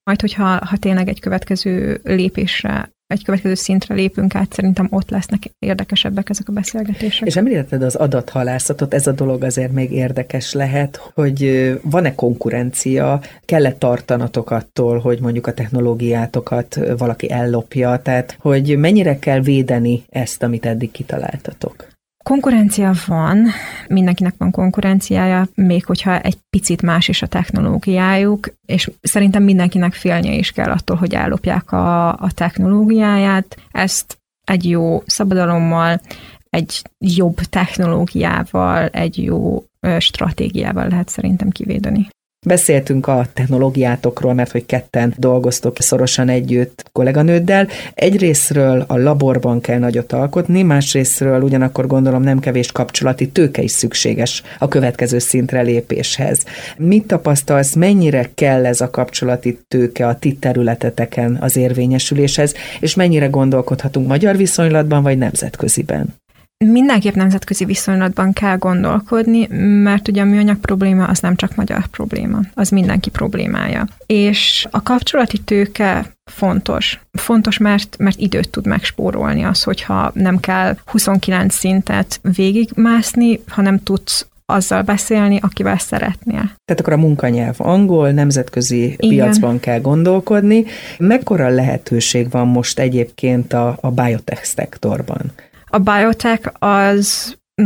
majd, 0.04 0.22
hogyha 0.22 0.66
ha 0.66 0.78
tényleg 0.78 1.08
egy 1.08 1.20
következő 1.20 2.00
lépésre 2.04 2.94
egy 3.08 3.24
következő 3.24 3.54
szintre 3.54 3.96
lépünk 3.96 4.36
át, 4.36 4.54
szerintem 4.54 4.88
ott 4.90 5.10
lesznek 5.10 5.44
érdekesebbek 5.60 6.30
ezek 6.30 6.50
a 6.50 6.52
beszélgetések. 6.52 7.28
És 7.28 7.36
említetted 7.36 7.82
az 7.82 7.96
adathalászatot, 7.96 8.94
ez 8.94 9.08
a 9.08 9.12
dolog 9.12 9.44
azért 9.44 9.72
még 9.72 9.92
érdekes 9.92 10.54
lehet, 10.54 11.12
hogy 11.14 11.72
van-e 11.82 12.16
konkurencia, 12.16 13.22
kell-e 13.46 13.74
tartanatok 13.74 14.52
attól, 14.52 15.00
hogy 15.00 15.20
mondjuk 15.20 15.48
a 15.48 15.54
technológiátokat 15.54 16.80
valaki 16.98 17.32
ellopja, 17.32 18.02
tehát 18.04 18.38
hogy 18.40 18.78
mennyire 18.78 19.20
kell 19.20 19.40
védeni 19.42 20.04
ezt, 20.10 20.44
amit 20.44 20.66
eddig 20.66 20.92
kitaláltatok? 20.92 21.95
Konkurencia 22.30 22.94
van, 23.06 23.48
mindenkinek 23.88 24.34
van 24.38 24.52
konkurenciája, 24.52 25.48
még 25.56 25.86
hogyha 25.86 26.20
egy 26.20 26.38
picit 26.50 26.82
más 26.82 27.08
is 27.08 27.22
a 27.22 27.28
technológiájuk, 27.28 28.50
és 28.66 28.92
szerintem 29.02 29.44
mindenkinek 29.44 29.94
félnie 29.94 30.34
is 30.34 30.52
kell 30.52 30.72
attól, 30.72 30.96
hogy 30.96 31.14
ellopják 31.14 31.72
a, 31.72 32.08
a 32.08 32.32
technológiáját. 32.34 33.58
Ezt 33.72 34.18
egy 34.44 34.70
jó 34.70 35.04
szabadalommal, 35.06 36.02
egy 36.50 36.82
jobb 37.00 37.36
technológiával, 37.36 38.88
egy 38.88 39.24
jó 39.24 39.64
stratégiával 39.98 40.88
lehet 40.88 41.10
szerintem 41.10 41.50
kivédeni. 41.50 42.08
Beszéltünk 42.46 43.08
a 43.08 43.26
technológiátokról, 43.34 44.34
mert 44.34 44.52
hogy 44.52 44.66
ketten 44.66 45.14
dolgoztok 45.18 45.78
szorosan 45.80 46.30
együtt 46.30 46.90
kolléganőddel. 46.92 47.68
Egyrésztről 47.94 48.84
a 48.88 48.98
laborban 48.98 49.62
kell 49.62 49.80
nagyot 49.80 50.14
alkotni, 50.14 50.62
másrésztről 50.62 51.42
ugyanakkor 51.42 51.88
gondolom 51.88 52.22
nem 52.22 52.40
kevés 52.40 52.72
kapcsolati 52.72 53.30
tőke 53.30 53.62
is 53.62 53.72
szükséges 53.72 54.44
a 54.60 54.68
következő 54.68 55.20
szintre 55.20 55.62
lépéshez. 55.62 56.44
Mit 56.78 57.08
tapasztalsz, 57.08 57.74
mennyire 57.74 58.30
kell 58.36 58.66
ez 58.66 58.82
a 58.82 58.90
kapcsolati 58.90 59.60
tőke 59.68 60.08
a 60.08 60.20
ti 60.20 60.34
területeteken 60.34 61.38
az 61.42 61.56
érvényesüléshez, 61.56 62.54
és 62.80 62.96
mennyire 62.96 63.28
gondolkodhatunk 63.28 64.08
magyar 64.08 64.38
viszonylatban 64.38 65.04
vagy 65.04 65.18
nemzetköziben? 65.18 66.24
Mindenképp 66.72 67.14
nemzetközi 67.14 67.66
viszonylatban 67.66 68.34
kell 68.34 68.58
gondolkodni, 68.58 69.48
mert 69.84 70.08
ugye 70.08 70.22
a 70.22 70.26
műanyag 70.26 70.58
probléma 70.58 71.06
az 71.06 71.20
nem 71.20 71.36
csak 71.36 71.56
magyar 71.56 71.88
probléma, 71.88 72.40
az 72.54 72.70
mindenki 72.70 73.10
problémája. 73.10 73.88
És 74.06 74.68
a 74.72 74.84
kapcsolati 74.84 75.38
tőke 75.38 76.14
fontos. 76.32 77.00
Fontos, 77.12 77.58
mert, 77.58 77.96
mert 77.98 78.20
időt 78.20 78.50
tud 78.50 78.66
megspórolni 78.66 79.44
az, 79.44 79.64
hogyha 79.64 80.12
nem 80.14 80.40
kell 80.40 80.78
29 80.86 81.56
szintet 81.56 82.20
végigmászni, 82.22 83.40
hanem 83.48 83.84
tudsz 83.84 84.28
azzal 84.46 84.82
beszélni, 84.82 85.40
akivel 85.42 85.78
szeretnél. 85.78 86.52
Tehát 86.66 86.82
akkor 86.82 86.94
a 86.94 86.98
munkanyelv 86.98 87.56
angol, 87.58 88.12
nemzetközi 88.12 88.84
Igen. 88.84 89.10
piacban 89.10 89.60
kell 89.60 89.80
gondolkodni. 89.80 90.66
Mekkora 90.98 91.48
lehetőség 91.48 92.30
van 92.30 92.48
most 92.48 92.80
egyébként 92.80 93.54
a, 93.54 93.78
a 93.82 93.92
biotech 93.92 94.44
szektorban? 94.44 95.32
A 95.76 95.80
biotech 95.80 96.52
az 96.60 97.36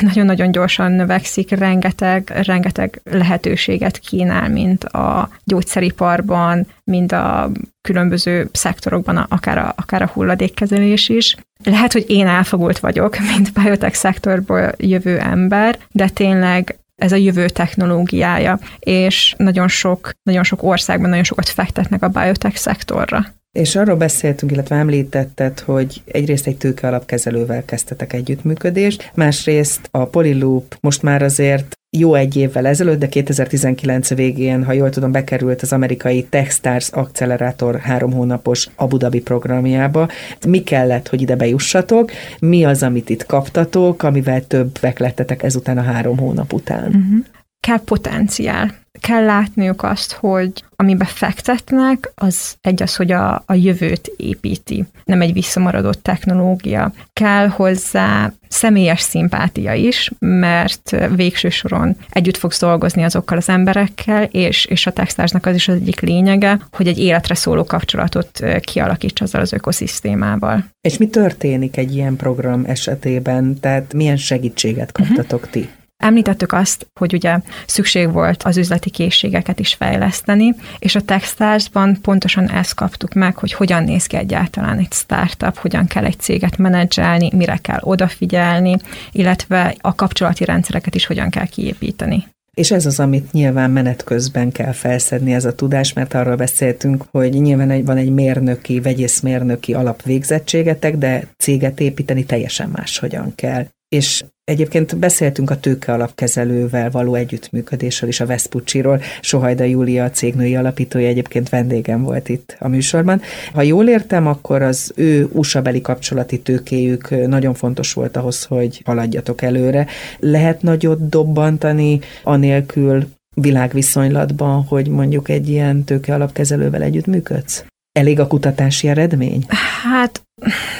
nagyon-nagyon 0.00 0.50
gyorsan 0.50 0.92
növekszik, 0.92 1.50
rengeteg, 1.50 2.32
rengeteg 2.44 3.00
lehetőséget 3.04 3.98
kínál, 3.98 4.48
mint 4.48 4.84
a 4.84 5.30
gyógyszeriparban, 5.44 6.66
mint 6.84 7.12
a 7.12 7.50
különböző 7.80 8.48
szektorokban, 8.52 9.16
akár 9.16 9.58
a, 9.58 9.72
akár 9.76 10.02
a 10.02 10.10
hulladékkezelés 10.12 11.08
is. 11.08 11.36
Lehet, 11.64 11.92
hogy 11.92 12.04
én 12.08 12.26
elfogult 12.26 12.78
vagyok, 12.78 13.16
mint 13.34 13.52
biotech 13.52 13.94
szektorból 13.94 14.72
jövő 14.76 15.18
ember, 15.18 15.78
de 15.90 16.08
tényleg 16.08 16.78
ez 16.96 17.12
a 17.12 17.16
jövő 17.16 17.48
technológiája, 17.48 18.58
és 18.78 19.34
nagyon 19.36 19.68
sok, 19.68 20.10
nagyon 20.22 20.44
sok 20.44 20.62
országban 20.62 21.08
nagyon 21.08 21.24
sokat 21.24 21.48
fektetnek 21.48 22.02
a 22.02 22.08
biotech 22.08 22.56
szektorra. 22.56 23.26
És 23.52 23.76
arról 23.76 23.96
beszéltünk, 23.96 24.52
illetve 24.52 24.76
említetted, 24.76 25.60
hogy 25.60 26.02
egyrészt 26.04 26.46
egy 26.46 26.56
tőke 26.56 26.86
alapkezelővel 26.86 27.64
kezdtetek 27.64 28.12
együttműködést, 28.12 29.10
másrészt 29.14 29.88
a 29.90 30.04
Polyloop 30.04 30.76
most 30.80 31.02
már 31.02 31.22
azért 31.22 31.78
jó 31.96 32.14
egy 32.14 32.36
évvel 32.36 32.66
ezelőtt, 32.66 32.98
de 32.98 33.08
2019 33.08 34.14
végén, 34.14 34.64
ha 34.64 34.72
jól 34.72 34.90
tudom, 34.90 35.12
bekerült 35.12 35.62
az 35.62 35.72
amerikai 35.72 36.24
Techstars 36.24 36.88
Accelerátor 36.88 37.78
három 37.78 38.12
hónapos 38.12 38.68
Abu 38.76 38.96
Dhabi 38.96 39.20
programjába. 39.20 40.08
Mi 40.46 40.62
kellett, 40.62 41.08
hogy 41.08 41.20
ide 41.20 41.36
bejussatok? 41.36 42.10
Mi 42.38 42.64
az, 42.64 42.82
amit 42.82 43.10
itt 43.10 43.26
kaptatok, 43.26 44.02
amivel 44.02 44.46
többek 44.46 44.98
lettetek 44.98 45.42
ezután 45.42 45.78
a 45.78 45.82
három 45.82 46.18
hónap 46.18 46.52
után? 46.52 46.86
Uh-huh. 46.86 47.24
Kell 47.60 47.80
potenciál 47.84 48.74
kell 49.00 49.24
látniuk 49.24 49.82
azt, 49.82 50.12
hogy 50.12 50.64
amibe 50.76 51.04
fektetnek, 51.04 52.12
az 52.14 52.56
egy 52.60 52.82
az, 52.82 52.96
hogy 52.96 53.12
a, 53.12 53.42
a 53.46 53.54
jövőt 53.54 54.12
építi, 54.16 54.84
nem 55.04 55.20
egy 55.20 55.32
visszamaradott 55.32 56.02
technológia. 56.02 56.92
Kell 57.12 57.48
hozzá 57.48 58.32
személyes 58.48 59.00
szimpátia 59.00 59.72
is, 59.72 60.10
mert 60.18 60.96
végső 61.14 61.48
soron 61.48 61.96
együtt 62.10 62.36
fogsz 62.36 62.60
dolgozni 62.60 63.02
azokkal 63.02 63.36
az 63.36 63.48
emberekkel, 63.48 64.22
és, 64.22 64.64
és 64.64 64.86
a 64.86 64.92
textásnak 64.92 65.46
az 65.46 65.54
is 65.54 65.68
az 65.68 65.74
egyik 65.74 66.00
lényege, 66.00 66.60
hogy 66.72 66.86
egy 66.86 66.98
életre 66.98 67.34
szóló 67.34 67.64
kapcsolatot 67.64 68.44
kialakíts 68.60 69.20
azzal 69.20 69.40
az 69.40 69.52
ökoszisztémával. 69.52 70.64
És 70.80 70.96
mi 70.96 71.08
történik 71.08 71.76
egy 71.76 71.94
ilyen 71.94 72.16
program 72.16 72.64
esetében? 72.66 73.60
Tehát 73.60 73.92
milyen 73.94 74.16
segítséget 74.16 74.92
kaptatok 74.92 75.38
uh-huh. 75.38 75.52
ti? 75.52 75.68
Említettük 76.02 76.52
azt, 76.52 76.86
hogy 76.94 77.14
ugye 77.14 77.38
szükség 77.66 78.12
volt 78.12 78.42
az 78.42 78.56
üzleti 78.56 78.90
készségeket 78.90 79.60
is 79.60 79.74
fejleszteni, 79.74 80.54
és 80.78 80.94
a 80.94 81.00
Techstarsban 81.00 81.98
pontosan 82.02 82.50
ezt 82.50 82.74
kaptuk 82.74 83.12
meg, 83.12 83.36
hogy 83.36 83.52
hogyan 83.52 83.84
néz 83.84 84.06
ki 84.06 84.16
egyáltalán 84.16 84.78
egy 84.78 84.92
startup, 84.92 85.56
hogyan 85.56 85.86
kell 85.86 86.04
egy 86.04 86.18
céget 86.18 86.56
menedzselni, 86.56 87.30
mire 87.34 87.56
kell 87.56 87.78
odafigyelni, 87.80 88.76
illetve 89.12 89.74
a 89.80 89.94
kapcsolati 89.94 90.44
rendszereket 90.44 90.94
is 90.94 91.06
hogyan 91.06 91.30
kell 91.30 91.46
kiépíteni. 91.46 92.26
És 92.54 92.70
ez 92.70 92.86
az, 92.86 93.00
amit 93.00 93.32
nyilván 93.32 93.70
menet 93.70 94.04
közben 94.04 94.52
kell 94.52 94.72
felszedni 94.72 95.34
ez 95.34 95.44
a 95.44 95.54
tudás, 95.54 95.92
mert 95.92 96.14
arról 96.14 96.36
beszéltünk, 96.36 97.04
hogy 97.10 97.30
nyilván 97.30 97.84
van 97.84 97.96
egy 97.96 98.10
mérnöki, 98.10 98.80
vegyészmérnöki 98.80 99.74
alapvégzettségetek, 99.74 100.96
de 100.96 101.26
céget 101.36 101.80
építeni 101.80 102.24
teljesen 102.24 102.68
máshogyan 102.68 103.32
kell. 103.34 103.66
És 103.88 104.24
Egyébként 104.48 104.96
beszéltünk 104.96 105.50
a 105.50 105.60
tőke 105.60 105.92
alapkezelővel 105.92 106.90
való 106.90 107.14
együttműködésről 107.14 108.08
is 108.08 108.20
a 108.20 108.26
Vespucciról. 108.26 109.00
Sohajda 109.20 109.64
Júlia, 109.64 110.04
a 110.04 110.10
cégnői 110.10 110.56
alapítója 110.56 111.08
egyébként 111.08 111.48
vendégem 111.48 112.02
volt 112.02 112.28
itt 112.28 112.56
a 112.58 112.68
műsorban. 112.68 113.20
Ha 113.52 113.62
jól 113.62 113.88
értem, 113.88 114.26
akkor 114.26 114.62
az 114.62 114.92
ő 114.96 115.28
USA 115.32 115.62
beli 115.62 115.80
kapcsolati 115.80 116.40
tőkéjük 116.40 117.26
nagyon 117.26 117.54
fontos 117.54 117.92
volt 117.92 118.16
ahhoz, 118.16 118.44
hogy 118.44 118.82
haladjatok 118.84 119.42
előre. 119.42 119.86
Lehet 120.18 120.62
nagyot 120.62 121.08
dobbantani 121.08 122.00
anélkül 122.22 123.06
világviszonylatban, 123.34 124.64
hogy 124.64 124.88
mondjuk 124.88 125.28
egy 125.28 125.48
ilyen 125.48 125.84
tőke 125.84 126.14
alapkezelővel 126.14 126.82
együttműködsz? 126.82 127.64
Elég 127.98 128.20
a 128.20 128.26
kutatási 128.26 128.88
eredmény? 128.88 129.44
Hát 129.82 130.22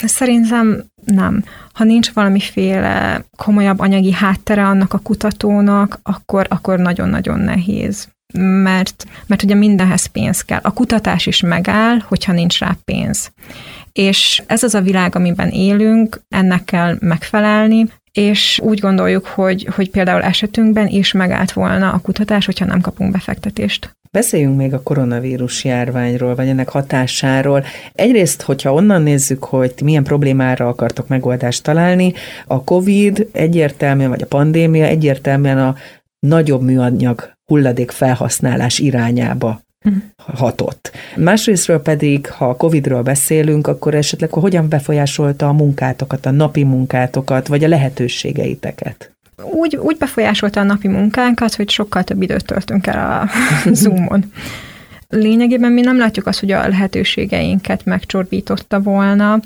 szerintem 0.05 0.85
nem. 1.05 1.45
Ha 1.73 1.85
nincs 1.85 2.11
valamiféle 2.11 3.25
komolyabb 3.37 3.79
anyagi 3.79 4.13
háttere 4.13 4.67
annak 4.67 4.93
a 4.93 4.99
kutatónak, 4.99 6.01
akkor, 6.03 6.47
akkor 6.49 6.79
nagyon-nagyon 6.79 7.39
nehéz. 7.39 8.09
Mert, 8.63 9.07
mert 9.27 9.43
ugye 9.43 9.55
mindenhez 9.55 10.07
pénz 10.07 10.41
kell. 10.41 10.61
A 10.63 10.73
kutatás 10.73 11.27
is 11.27 11.41
megáll, 11.41 11.99
hogyha 11.99 12.33
nincs 12.33 12.59
rá 12.59 12.77
pénz. 12.85 13.33
És 13.93 14.43
ez 14.47 14.63
az 14.63 14.75
a 14.75 14.81
világ, 14.81 15.15
amiben 15.15 15.49
élünk, 15.49 16.21
ennek 16.29 16.65
kell 16.65 16.97
megfelelni, 17.01 17.87
és 18.13 18.61
úgy 18.63 18.81
gondoljuk, 18.81 19.27
hogy, 19.27 19.69
hogy 19.75 19.91
például 19.91 20.23
esetünkben 20.23 20.87
is 20.87 21.13
megállt 21.13 21.53
volna 21.53 21.93
a 21.93 21.99
kutatás, 21.99 22.45
hogyha 22.45 22.65
nem 22.65 22.81
kapunk 22.81 23.13
befektetést. 23.13 23.97
Beszéljünk 24.11 24.57
még 24.57 24.75
a 24.75 24.83
koronavírus 24.83 25.65
járványról, 25.65 26.35
vagy 26.35 26.49
ennek 26.49 26.69
hatásáról. 26.69 27.65
Egyrészt, 27.93 28.43
hogyha 28.43 28.73
onnan 28.73 29.03
nézzük, 29.03 29.45
hogy 29.45 29.75
milyen 29.83 30.05
problémára 30.05 30.69
akartok 30.69 31.09
megoldást 31.09 31.63
találni, 31.63 32.13
a 32.47 32.65
COVID 32.65 33.29
egyértelműen, 33.33 34.11
vagy 34.11 34.23
a 34.23 34.27
pandémia 34.27 34.85
egyértelműen 34.85 35.59
a 35.59 35.77
nagyobb 36.19 36.63
műanyag 36.63 37.33
hulladék 37.45 37.91
felhasználás 37.91 38.79
irányába 38.79 39.61
hatott. 40.17 40.91
Másrésztről 41.17 41.83
pedig, 41.83 42.31
ha 42.31 42.49
a 42.49 42.57
Covid-ról 42.57 43.03
beszélünk, 43.03 43.67
akkor 43.67 43.95
esetleg 43.95 44.31
hogyan 44.31 44.69
befolyásolta 44.69 45.49
a 45.49 45.53
munkátokat, 45.53 46.27
a 46.27 46.31
napi 46.31 46.65
munkátokat, 46.65 47.47
vagy 47.47 47.65
a 47.65 47.69
lehetőségeiteket? 47.69 49.18
Úgy, 49.43 49.77
úgy 49.77 49.97
befolyásolta 49.97 50.61
a 50.61 50.65
napi 50.65 50.89
munkánkat, 50.89 51.55
hogy 51.55 51.71
sokkal 51.71 52.05
több 52.05 52.23
időt 52.23 52.45
töltünk 52.45 52.87
el 52.87 53.21
a 53.21 53.29
Zoomon. 53.73 54.25
Lényegében 55.15 55.73
mi 55.73 55.81
nem 55.81 55.99
látjuk 55.99 56.27
azt, 56.27 56.41
hogy 56.41 56.51
a 56.51 56.69
lehetőségeinket 56.69 57.85
megcsorbította 57.85 58.81
volna. 58.81 59.41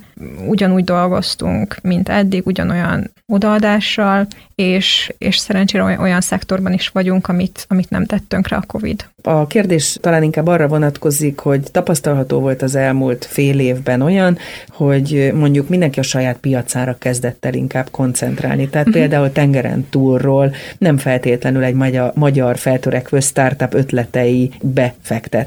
Ugyanúgy 0.46 0.84
dolgoztunk, 0.84 1.76
mint 1.82 2.08
eddig, 2.08 2.46
ugyanolyan 2.46 3.10
odaadással, 3.26 4.26
és, 4.54 5.12
és 5.18 5.36
szerencsére 5.36 5.98
olyan 6.00 6.20
szektorban 6.20 6.72
is 6.72 6.88
vagyunk, 6.88 7.28
amit, 7.28 7.64
amit 7.68 7.90
nem 7.90 8.06
tett 8.06 8.28
tönkre 8.28 8.56
a 8.56 8.62
COVID. 8.66 9.04
A 9.22 9.46
kérdés 9.46 9.98
talán 10.00 10.22
inkább 10.22 10.46
arra 10.46 10.68
vonatkozik, 10.68 11.38
hogy 11.38 11.62
tapasztalható 11.70 12.40
volt 12.40 12.62
az 12.62 12.74
elmúlt 12.74 13.24
fél 13.24 13.58
évben 13.58 14.00
olyan, 14.00 14.38
hogy 14.68 15.32
mondjuk 15.34 15.68
mindenki 15.68 15.98
a 15.98 16.02
saját 16.02 16.36
piacára 16.36 16.96
kezdett 16.98 17.44
el 17.44 17.54
inkább 17.54 17.90
koncentrálni. 17.90 18.68
Tehát 18.68 18.86
uh-huh. 18.86 19.02
például 19.02 19.32
tengeren 19.32 19.86
túlról 19.90 20.54
nem 20.78 20.96
feltétlenül 20.96 21.62
egy 21.62 21.74
magyar, 21.74 22.12
magyar 22.14 22.58
feltörekvő 22.58 23.20
startup 23.20 23.74
ötletei 23.74 24.50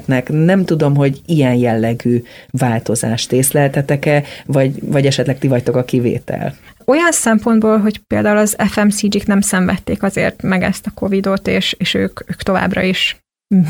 befektetnek. 0.06 0.44
Nem 0.44 0.64
tudom, 0.64 0.96
hogy 0.96 1.20
ilyen 1.26 1.54
jellegű 1.54 2.22
változást 2.50 3.32
észleltetek-e, 3.32 4.22
vagy, 4.46 4.90
vagy 4.90 5.06
esetleg 5.06 5.38
ti 5.38 5.48
vagytok 5.48 5.76
a 5.76 5.84
kivétel. 5.84 6.54
Olyan 6.84 7.12
szempontból, 7.12 7.78
hogy 7.78 7.98
például 7.98 8.36
az 8.36 8.56
FMCG-k 8.68 9.26
nem 9.26 9.40
szenvedték 9.40 10.02
azért 10.02 10.42
meg 10.42 10.62
ezt 10.62 10.86
a 10.86 10.92
Covid-ot, 10.94 11.48
és, 11.48 11.74
és 11.78 11.94
ők, 11.94 12.20
ők 12.30 12.42
továbbra 12.42 12.82
is 12.82 13.16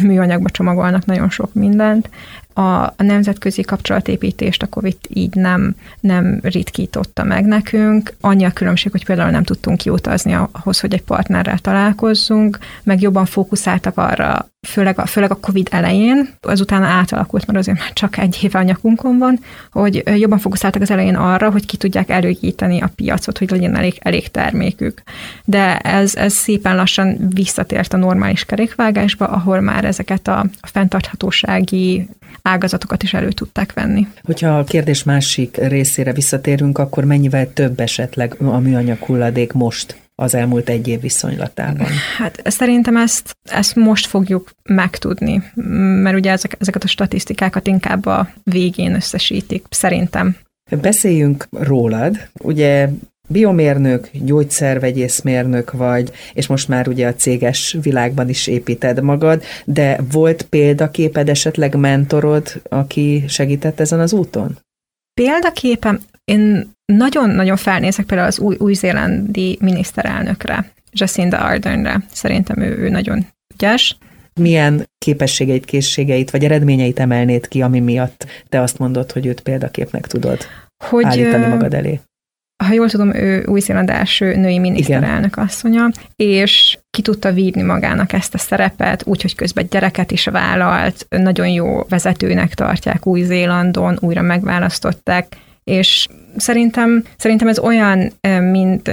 műanyagba 0.02 0.50
csomagolnak 0.50 1.04
nagyon 1.04 1.30
sok 1.30 1.54
mindent. 1.54 2.08
A, 2.58 2.82
a 2.82 2.94
nemzetközi 2.96 3.62
kapcsolatépítést 3.62 4.62
a 4.62 4.66
COVID 4.66 4.96
így 5.08 5.34
nem, 5.34 5.74
nem 6.00 6.38
ritkította 6.42 7.24
meg 7.24 7.44
nekünk. 7.44 8.14
Annyi 8.20 8.44
a 8.44 8.50
különbség, 8.50 8.92
hogy 8.92 9.04
például 9.04 9.30
nem 9.30 9.44
tudtunk 9.44 9.78
kiutazni 9.78 10.32
ahhoz, 10.52 10.80
hogy 10.80 10.92
egy 10.92 11.02
partnerrel 11.02 11.58
találkozzunk, 11.58 12.58
meg 12.82 13.00
jobban 13.00 13.24
fókuszáltak 13.24 13.98
arra, 13.98 14.48
főleg 14.66 14.98
a, 14.98 15.06
főleg 15.06 15.30
a 15.30 15.40
COVID 15.40 15.68
elején, 15.70 16.28
azután 16.40 16.82
átalakult, 16.82 17.46
mert 17.46 17.58
azért 17.58 17.78
már 17.78 17.92
csak 17.92 18.18
egy 18.18 18.38
éve 18.42 18.58
a 18.58 18.62
nyakunkon 18.62 19.18
van, 19.18 19.38
hogy 19.70 20.02
jobban 20.18 20.38
fókuszáltak 20.38 20.82
az 20.82 20.90
elején 20.90 21.16
arra, 21.16 21.50
hogy 21.50 21.66
ki 21.66 21.76
tudják 21.76 22.10
előgíteni 22.10 22.80
a 22.80 22.90
piacot, 22.94 23.38
hogy 23.38 23.50
legyen 23.50 23.76
elég, 23.76 23.94
elég 23.98 24.30
termékük. 24.30 25.02
De 25.44 25.78
ez, 25.78 26.14
ez 26.14 26.32
szépen 26.32 26.76
lassan 26.76 27.16
visszatért 27.34 27.92
a 27.92 27.96
normális 27.96 28.44
kerékvágásba, 28.44 29.26
ahol 29.26 29.60
már 29.60 29.84
ezeket 29.84 30.28
a, 30.28 30.38
a 30.38 30.66
fenntarthatósági 30.66 32.08
ágazatokat 32.46 33.02
is 33.02 33.14
elő 33.14 33.30
tudták 33.30 33.72
venni. 33.72 34.06
Hogyha 34.22 34.58
a 34.58 34.64
kérdés 34.64 35.02
másik 35.02 35.56
részére 35.56 36.12
visszatérünk, 36.12 36.78
akkor 36.78 37.04
mennyivel 37.04 37.52
több 37.52 37.80
esetleg 37.80 38.36
a 38.38 38.58
műanyag 38.58 38.98
hulladék 38.98 39.52
most 39.52 40.00
az 40.14 40.34
elmúlt 40.34 40.68
egy 40.68 40.88
év 40.88 41.00
viszonylatában? 41.00 41.86
Hát 42.16 42.42
szerintem 42.44 42.96
ezt, 42.96 43.36
ezt 43.42 43.74
most 43.74 44.06
fogjuk 44.06 44.50
megtudni, 44.62 45.42
mert 46.02 46.16
ugye 46.16 46.30
ezek, 46.30 46.56
ezeket 46.58 46.84
a 46.84 46.88
statisztikákat 46.88 47.66
inkább 47.66 48.06
a 48.06 48.28
végén 48.42 48.94
összesítik, 48.94 49.66
szerintem. 49.70 50.36
Beszéljünk 50.80 51.48
rólad. 51.50 52.28
Ugye 52.42 52.88
biomérnök, 53.26 54.08
gyógyszervegyészmérnök 54.12 55.72
vagy, 55.72 56.10
és 56.32 56.46
most 56.46 56.68
már 56.68 56.88
ugye 56.88 57.06
a 57.06 57.14
céges 57.14 57.76
világban 57.82 58.28
is 58.28 58.46
építed 58.46 59.02
magad, 59.02 59.42
de 59.64 60.00
volt 60.12 60.42
példaképed, 60.42 61.28
esetleg 61.28 61.74
mentorod, 61.74 62.62
aki 62.68 63.24
segített 63.28 63.80
ezen 63.80 64.00
az 64.00 64.12
úton? 64.12 64.58
Példaképem, 65.20 66.00
én 66.24 66.70
nagyon-nagyon 66.92 67.56
felnézek 67.56 68.06
például 68.06 68.28
az 68.28 68.38
új, 68.38 68.56
új-zélandi 68.58 69.58
miniszterelnökre, 69.60 70.72
Jacinda 70.92 71.38
Ardernre. 71.38 72.04
Szerintem 72.12 72.60
ő, 72.60 72.76
ő 72.78 72.88
nagyon 72.88 73.26
ügyes. 73.54 73.96
Milyen 74.40 74.88
képességeit, 74.98 75.64
készségeit 75.64 76.30
vagy 76.30 76.44
eredményeit 76.44 76.98
emelnéd 76.98 77.48
ki, 77.48 77.62
ami 77.62 77.80
miatt 77.80 78.26
te 78.48 78.60
azt 78.60 78.78
mondod, 78.78 79.12
hogy 79.12 79.26
őt 79.26 79.40
példaképnek 79.40 80.06
tudod 80.06 80.38
hogy, 80.84 81.04
állítani 81.04 81.46
magad 81.46 81.74
elé? 81.74 82.00
Ha 82.64 82.72
jól 82.72 82.90
tudom, 82.90 83.14
ő 83.14 83.44
Új-Zéland 83.46 83.90
első 83.90 84.36
női 84.36 84.58
miniszterelnök 84.58 85.36
asszonya, 85.36 85.90
és 86.16 86.78
ki 86.90 87.02
tudta 87.02 87.32
vívni 87.32 87.62
magának 87.62 88.12
ezt 88.12 88.34
a 88.34 88.38
szerepet, 88.38 89.02
úgyhogy 89.06 89.34
közben 89.34 89.66
gyereket 89.70 90.10
is 90.10 90.24
vállalt, 90.24 91.06
nagyon 91.08 91.48
jó 91.48 91.82
vezetőnek 91.88 92.54
tartják 92.54 93.06
Új-Zélandon, 93.06 93.96
újra 94.00 94.22
megválasztották, 94.22 95.36
és 95.64 96.08
szerintem, 96.36 97.04
szerintem 97.16 97.48
ez 97.48 97.58
olyan, 97.58 98.12
mint 98.50 98.90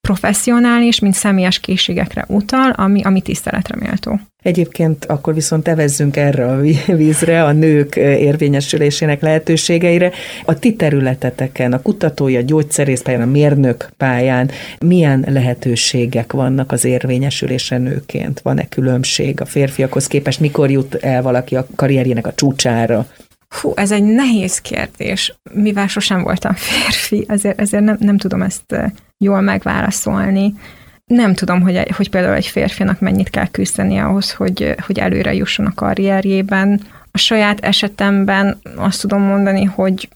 professzionális, 0.00 0.98
mint 0.98 1.14
személyes 1.14 1.58
készségekre 1.58 2.24
utal, 2.28 2.70
ami, 2.70 3.02
ami 3.02 3.20
tiszteletre 3.20 3.76
méltó. 3.76 4.20
Egyébként 4.42 5.04
akkor 5.04 5.34
viszont 5.34 5.68
evezzünk 5.68 6.16
erre 6.16 6.46
a 6.46 6.60
vízre, 6.86 7.44
a 7.44 7.52
nők 7.52 7.96
érvényesülésének 7.96 9.20
lehetőségeire. 9.22 10.12
A 10.44 10.58
ti 10.58 10.74
területeteken, 10.74 11.72
a 11.72 11.82
kutatói, 11.82 12.36
a 12.36 12.42
gyógyszerész 12.42 13.00
pályán, 13.00 13.22
a 13.22 13.30
mérnök 13.30 13.90
pályán 13.96 14.50
milyen 14.78 15.24
lehetőségek 15.28 16.32
vannak 16.32 16.72
az 16.72 16.84
érvényesülésre 16.84 17.78
nőként? 17.78 18.40
Van-e 18.40 18.68
különbség 18.68 19.40
a 19.40 19.44
férfiakhoz 19.44 20.06
képest? 20.06 20.40
Mikor 20.40 20.70
jut 20.70 20.94
el 20.94 21.22
valaki 21.22 21.56
a 21.56 21.66
karrierjének 21.76 22.26
a 22.26 22.34
csúcsára? 22.34 23.06
Hú, 23.60 23.72
ez 23.74 23.90
egy 23.90 24.04
nehéz 24.04 24.58
kérdés. 24.58 25.34
Mivel 25.52 25.86
sosem 25.86 26.22
voltam 26.22 26.54
férfi, 26.54 27.24
ezért, 27.28 27.60
ezért 27.60 27.84
nem, 27.84 27.96
nem 28.00 28.18
tudom 28.18 28.42
ezt 28.42 28.76
jól 29.18 29.40
megválaszolni. 29.40 30.54
Nem 31.14 31.34
tudom, 31.34 31.60
hogy, 31.60 31.90
hogy 31.96 32.10
például 32.10 32.34
egy 32.34 32.46
férfinak 32.46 33.00
mennyit 33.00 33.30
kell 33.30 33.46
küzdeni 33.46 33.98
ahhoz, 33.98 34.32
hogy, 34.32 34.74
hogy 34.86 34.98
előre 34.98 35.34
jusson 35.34 35.66
a 35.66 35.74
karrierjében. 35.74 36.80
A 37.10 37.18
saját 37.18 37.60
esetemben 37.60 38.58
azt 38.76 39.00
tudom 39.00 39.22
mondani, 39.22 39.64
hogy, 39.64 40.08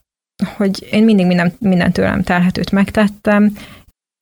hogy 0.57 0.87
én 0.91 1.05
mindig 1.05 1.27
minden, 1.27 1.53
minden 1.59 1.93
tőlem 1.93 2.23
telhetőt 2.23 2.71
megtettem, 2.71 3.53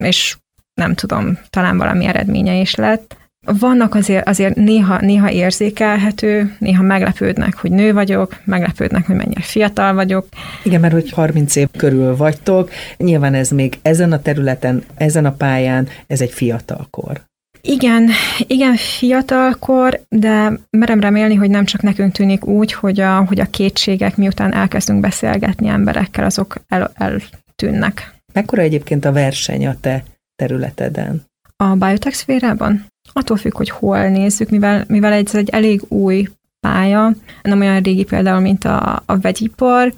és 0.05 0.37
nem 0.75 0.95
tudom, 0.95 1.39
talán 1.51 1.77
valami 1.77 2.05
eredménye 2.05 2.55
is 2.55 2.75
lett. 2.75 3.17
Vannak 3.47 3.95
azért, 3.95 4.29
azért 4.29 4.57
néha, 4.57 5.01
néha 5.01 5.31
érzékelhető, 5.31 6.57
néha 6.59 6.83
meglepődnek, 6.83 7.57
hogy 7.57 7.71
nő 7.71 7.93
vagyok, 7.93 8.41
meglepődnek, 8.45 9.07
hogy 9.07 9.17
mennyire 9.17 9.41
fiatal 9.41 9.95
vagyok. 9.95 10.27
Igen, 10.63 10.81
mert 10.81 10.93
hogy 10.93 11.11
30 11.11 11.57
év 11.57 11.69
körül 11.77 12.17
vagytok, 12.17 12.71
nyilván 12.97 13.35
ez 13.35 13.51
még 13.51 13.79
ezen 13.83 14.13
a 14.13 14.23
területen, 14.23 14.85
ezen 14.95 15.25
a 15.25 15.33
pályán, 15.33 15.89
ez 16.07 16.21
egy 16.21 16.33
fiatal 16.33 16.87
kor. 16.91 17.21
Igen, 17.61 18.09
igen, 18.47 18.77
fiatalkor, 18.77 20.01
de 20.09 20.53
merem 20.71 21.01
remélni, 21.01 21.35
hogy 21.35 21.51
nem 21.51 21.65
csak 21.65 21.83
nekünk 21.83 22.13
tűnik 22.13 22.47
úgy, 22.47 22.73
hogy 22.73 23.01
a, 23.01 23.25
hogy 23.25 23.41
a 23.41 23.51
kétségek, 23.51 24.17
miután 24.17 24.55
elkezdünk 24.55 25.01
beszélgetni 25.01 25.69
emberekkel, 25.69 26.25
azok 26.25 26.55
el, 26.69 26.93
eltűnnek. 26.95 28.15
Mekkora 28.33 28.63
egyébként 28.63 29.05
a 29.05 29.13
verseny 29.13 29.67
a 29.67 29.77
te 29.81 30.05
területeden? 30.37 31.23
A 31.57 31.75
biotech 31.75 32.17
szférában? 32.17 32.87
Attól 33.13 33.37
függ, 33.37 33.57
hogy 33.57 33.71
hol 33.71 34.09
nézzük, 34.09 34.51
mivel, 34.51 34.85
mivel 34.89 35.13
ez 35.13 35.35
egy 35.35 35.49
elég 35.49 35.83
új 35.89 36.29
pálya, 36.61 37.13
nem 37.43 37.61
olyan 37.61 37.83
régi 37.83 38.05
például, 38.05 38.41
mint 38.41 38.65
a, 38.65 39.03
a 39.07 39.19
vegyipar, 39.19 39.93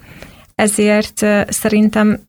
ezért 0.55 1.27
szerintem 1.49 2.21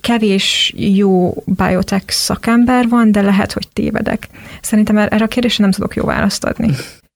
kevés 0.00 0.72
jó 0.76 1.34
biotech 1.44 2.10
szakember 2.10 2.88
van, 2.88 3.12
de 3.12 3.20
lehet, 3.20 3.52
hogy 3.52 3.68
tévedek. 3.72 4.28
Szerintem 4.60 4.98
erre 4.98 5.24
a 5.24 5.28
kérdésre 5.28 5.62
nem 5.62 5.72
tudok 5.72 5.96
jó 5.96 6.04
választ 6.04 6.44
adni. 6.44 6.70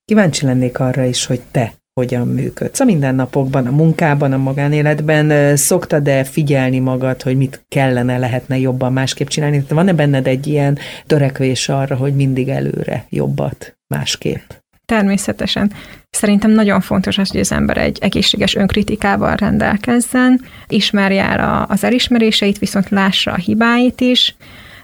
Kíváncsi 0.05 0.45
lennék 0.45 0.79
arra 0.79 1.05
is, 1.05 1.27
hogy 1.27 1.41
te 1.51 1.75
hogyan 1.95 2.29
működsz. 2.29 2.81
A 2.81 2.85
mindennapokban, 2.85 3.67
a 3.67 3.71
munkában, 3.71 4.33
a 4.33 4.37
magánéletben 4.37 5.57
szoktad-e 5.57 6.25
figyelni 6.25 6.79
magad, 6.79 7.23
hogy 7.23 7.37
mit 7.37 7.65
kellene, 7.69 8.19
lehetne 8.19 8.59
jobban 8.59 8.93
másképp 8.93 9.29
csinálni? 9.29 9.65
Van-e 9.69 9.93
benned 9.93 10.27
egy 10.27 10.47
ilyen 10.47 10.79
törekvés 11.07 11.69
arra, 11.69 11.97
hogy 11.97 12.15
mindig 12.15 12.49
előre 12.49 13.07
jobbat 13.09 13.79
másképp? 13.87 14.51
Természetesen. 14.85 15.73
Szerintem 16.11 16.51
nagyon 16.51 16.81
fontos 16.81 17.19
az, 17.19 17.31
hogy 17.31 17.41
az 17.41 17.53
ember 17.53 17.77
egy 17.77 17.99
egészséges 18.01 18.55
önkritikával 18.55 19.35
rendelkezzen, 19.35 20.41
ismerje 20.69 21.25
el 21.25 21.67
az 21.69 21.85
elismeréseit, 21.85 22.59
viszont 22.59 22.89
lássa 22.89 23.33
a 23.33 23.37
hibáit 23.37 24.01
is. 24.01 24.37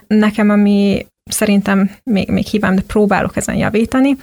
Nekem, 0.07 0.49
ami 0.49 1.05
szerintem 1.29 1.91
még, 2.03 2.29
még 2.29 2.45
hibám, 2.45 2.75
de 2.75 2.81
próbálok 2.81 3.35
ezen 3.37 3.55
javítani, 3.55 4.17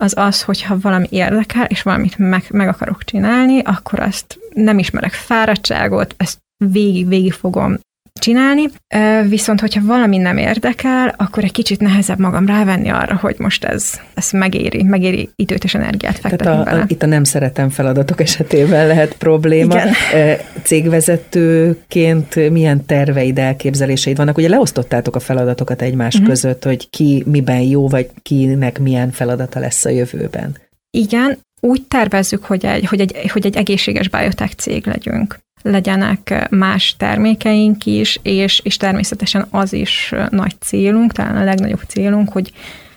az 0.00 0.12
az, 0.16 0.42
hogyha 0.42 0.78
valami 0.80 1.06
érdekel, 1.10 1.64
és 1.64 1.82
valamit 1.82 2.18
meg, 2.18 2.44
meg 2.50 2.68
akarok 2.68 3.04
csinálni, 3.04 3.58
akkor 3.58 4.00
azt 4.00 4.38
nem 4.54 4.78
ismerek 4.78 5.12
fáradtságot, 5.12 6.14
ezt 6.16 6.38
végig, 6.64 7.08
végig 7.08 7.32
fogom 7.32 7.78
csinálni, 8.20 8.62
viszont 9.28 9.60
hogyha 9.60 9.80
valami 9.84 10.16
nem 10.16 10.36
érdekel, 10.36 11.14
akkor 11.16 11.44
egy 11.44 11.52
kicsit 11.52 11.80
nehezebb 11.80 12.18
magam 12.18 12.46
rávenni 12.46 12.88
arra, 12.88 13.16
hogy 13.16 13.34
most 13.38 13.64
ez, 13.64 14.00
ez 14.14 14.30
megéri, 14.30 14.82
megéri 14.82 15.30
időt 15.36 15.64
és 15.64 15.74
energiát 15.74 16.18
fektetni 16.18 16.44
Tehát 16.44 16.60
a, 16.60 16.64
bele. 16.64 16.80
A, 16.80 16.84
itt 16.88 17.02
a 17.02 17.06
nem 17.06 17.24
szeretem 17.24 17.68
feladatok 17.68 18.20
esetében 18.20 18.86
lehet 18.86 19.14
probléma. 19.14 19.74
Igen. 19.74 20.36
Cégvezetőként 20.62 22.50
milyen 22.50 22.86
terveid, 22.86 23.38
elképzeléseid 23.38 24.16
vannak? 24.16 24.36
Ugye 24.36 24.48
leosztottátok 24.48 25.16
a 25.16 25.20
feladatokat 25.20 25.82
egymás 25.82 26.14
uh-huh. 26.14 26.28
között, 26.28 26.64
hogy 26.64 26.90
ki 26.90 27.22
miben 27.26 27.60
jó, 27.60 27.88
vagy 27.88 28.10
kinek 28.22 28.78
milyen 28.78 29.10
feladata 29.10 29.60
lesz 29.60 29.84
a 29.84 29.88
jövőben. 29.88 30.56
Igen, 30.90 31.38
úgy 31.60 31.82
tervezzük, 31.82 32.44
hogy 32.44 32.64
egy, 32.64 32.86
hogy 32.86 33.00
egy, 33.00 33.30
hogy 33.30 33.46
egy 33.46 33.56
egészséges 33.56 34.08
biotech 34.08 34.54
cég 34.54 34.86
legyünk 34.86 35.38
legyenek 35.62 36.46
más 36.50 36.94
termékeink 36.96 37.86
is, 37.86 38.18
és, 38.22 38.60
és 38.64 38.76
természetesen 38.76 39.46
az 39.50 39.72
is 39.72 40.14
nagy 40.30 40.54
célunk, 40.60 41.12
talán 41.12 41.36
a 41.36 41.44
legnagyobb 41.44 41.82
célunk, 41.86 42.28
hogy 42.32 42.52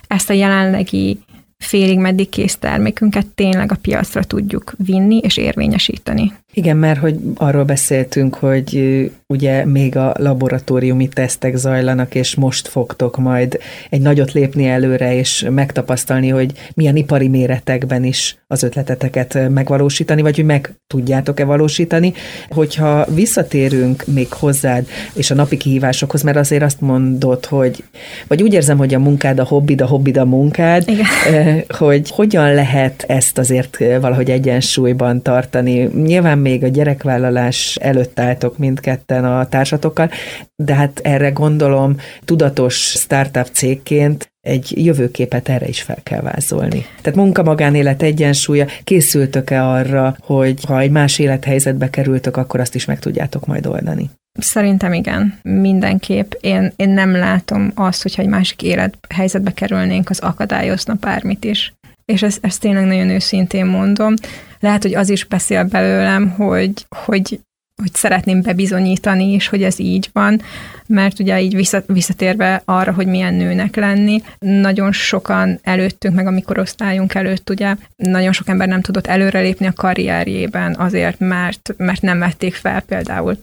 ezt 0.07 0.29
a 0.29 0.33
jelenlegi 0.33 1.19
félig 1.57 1.97
meddig 1.99 2.29
kész 2.29 2.55
termékünket 2.55 3.27
tényleg 3.27 3.71
a 3.71 3.77
piacra 3.81 4.23
tudjuk 4.23 4.73
vinni 4.77 5.17
és 5.17 5.37
érvényesíteni. 5.37 6.33
Igen, 6.53 6.77
mert 6.77 6.99
hogy 6.99 7.19
arról 7.35 7.63
beszéltünk, 7.63 8.35
hogy 8.35 8.81
ugye 9.27 9.65
még 9.65 9.97
a 9.97 10.13
laboratóriumi 10.17 11.07
tesztek 11.07 11.55
zajlanak, 11.55 12.15
és 12.15 12.35
most 12.35 12.67
fogtok 12.67 13.17
majd 13.17 13.59
egy 13.89 14.01
nagyot 14.01 14.31
lépni 14.31 14.67
előre, 14.67 15.15
és 15.15 15.45
megtapasztalni, 15.49 16.29
hogy 16.29 16.51
milyen 16.73 16.95
ipari 16.95 17.27
méretekben 17.27 18.03
is 18.03 18.37
az 18.47 18.63
ötleteteket 18.63 19.49
megvalósítani, 19.49 20.21
vagy 20.21 20.35
hogy 20.35 20.45
meg 20.45 20.73
tudjátok-e 20.87 21.45
valósítani. 21.45 22.13
Hogyha 22.49 23.05
visszatérünk 23.13 24.03
még 24.13 24.33
hozzád, 24.33 24.87
és 25.13 25.31
a 25.31 25.35
napi 25.35 25.57
kihívásokhoz, 25.57 26.21
mert 26.21 26.37
azért 26.37 26.63
azt 26.63 26.81
mondod, 26.81 27.45
hogy, 27.45 27.83
vagy 28.27 28.43
úgy 28.43 28.53
érzem, 28.53 28.77
hogy 28.77 28.93
a 28.93 28.99
munkád 28.99 29.39
a 29.39 29.43
hobbid, 29.43 29.81
a 29.81 29.85
hobbid 29.85 30.17
a 30.17 30.25
munkád, 30.25 30.89
Igen. 30.89 31.63
hogy 31.67 32.09
hogyan 32.09 32.53
lehet 32.53 33.03
ezt 33.07 33.37
azért 33.37 33.77
valahogy 33.77 34.29
egyensúlyban 34.29 35.21
tartani. 35.21 35.89
Nyilván 36.03 36.37
még 36.43 36.63
a 36.63 36.67
gyerekvállalás 36.67 37.75
előtt 37.75 38.19
álltok 38.19 38.57
mindketten 38.57 39.25
a 39.25 39.47
társatokkal, 39.47 40.09
de 40.55 40.73
hát 40.73 40.99
erre 41.03 41.29
gondolom 41.29 41.95
tudatos 42.25 42.75
startup 42.75 43.47
cégként 43.51 44.31
egy 44.41 44.85
jövőképet 44.85 45.49
erre 45.49 45.67
is 45.67 45.81
fel 45.81 45.99
kell 46.03 46.21
vázolni. 46.21 46.85
Tehát 47.01 47.19
munka-magánélet 47.19 48.01
egyensúlya, 48.01 48.65
készültök-e 48.83 49.67
arra, 49.67 50.15
hogy 50.19 50.63
ha 50.67 50.79
egy 50.79 50.91
más 50.91 51.19
élethelyzetbe 51.19 51.89
kerültök, 51.89 52.37
akkor 52.37 52.59
azt 52.59 52.75
is 52.75 52.85
meg 52.85 52.99
tudjátok 52.99 53.45
majd 53.45 53.65
oldani? 53.65 54.09
Szerintem 54.39 54.93
igen, 54.93 55.39
mindenképp. 55.41 56.31
Én, 56.41 56.73
én 56.75 56.89
nem 56.89 57.11
látom 57.11 57.71
azt, 57.75 58.01
hogyha 58.01 58.21
egy 58.21 58.27
másik 58.27 58.61
élethelyzetbe 58.61 59.51
kerülnénk, 59.51 60.09
az 60.09 60.19
akadályozna 60.19 60.93
bármit 60.93 61.45
is. 61.45 61.73
És 62.05 62.21
ezt, 62.21 62.39
ezt 62.41 62.59
tényleg 62.59 62.85
nagyon 62.85 63.09
őszintén 63.09 63.65
mondom. 63.65 64.13
Lehet, 64.59 64.81
hogy 64.81 64.95
az 64.95 65.09
is 65.09 65.25
beszél 65.25 65.63
belőlem, 65.63 66.29
hogy, 66.29 66.85
hogy 67.05 67.39
hogy 67.81 67.93
szeretném 67.93 68.41
bebizonyítani 68.41 69.33
is, 69.33 69.47
hogy 69.47 69.63
ez 69.63 69.79
így 69.79 70.09
van, 70.13 70.41
mert 70.87 71.19
ugye 71.19 71.41
így 71.41 71.69
visszatérve 71.87 72.61
arra, 72.65 72.91
hogy 72.91 73.07
milyen 73.07 73.33
nőnek 73.33 73.75
lenni, 73.75 74.21
nagyon 74.39 74.91
sokan 74.91 75.59
előttünk, 75.63 76.15
meg 76.15 76.27
a 76.27 76.31
mikorosztályunk 76.31 77.13
előtt 77.13 77.49
ugye, 77.49 77.75
nagyon 77.95 78.31
sok 78.31 78.47
ember 78.47 78.67
nem 78.67 78.81
tudott 78.81 79.07
előrelépni 79.07 79.65
a 79.65 79.73
karrierjében 79.73 80.75
azért, 80.75 81.19
mert, 81.19 81.73
mert 81.77 82.01
nem 82.01 82.19
vették 82.19 82.53
fel 82.53 82.81
például 82.81 83.37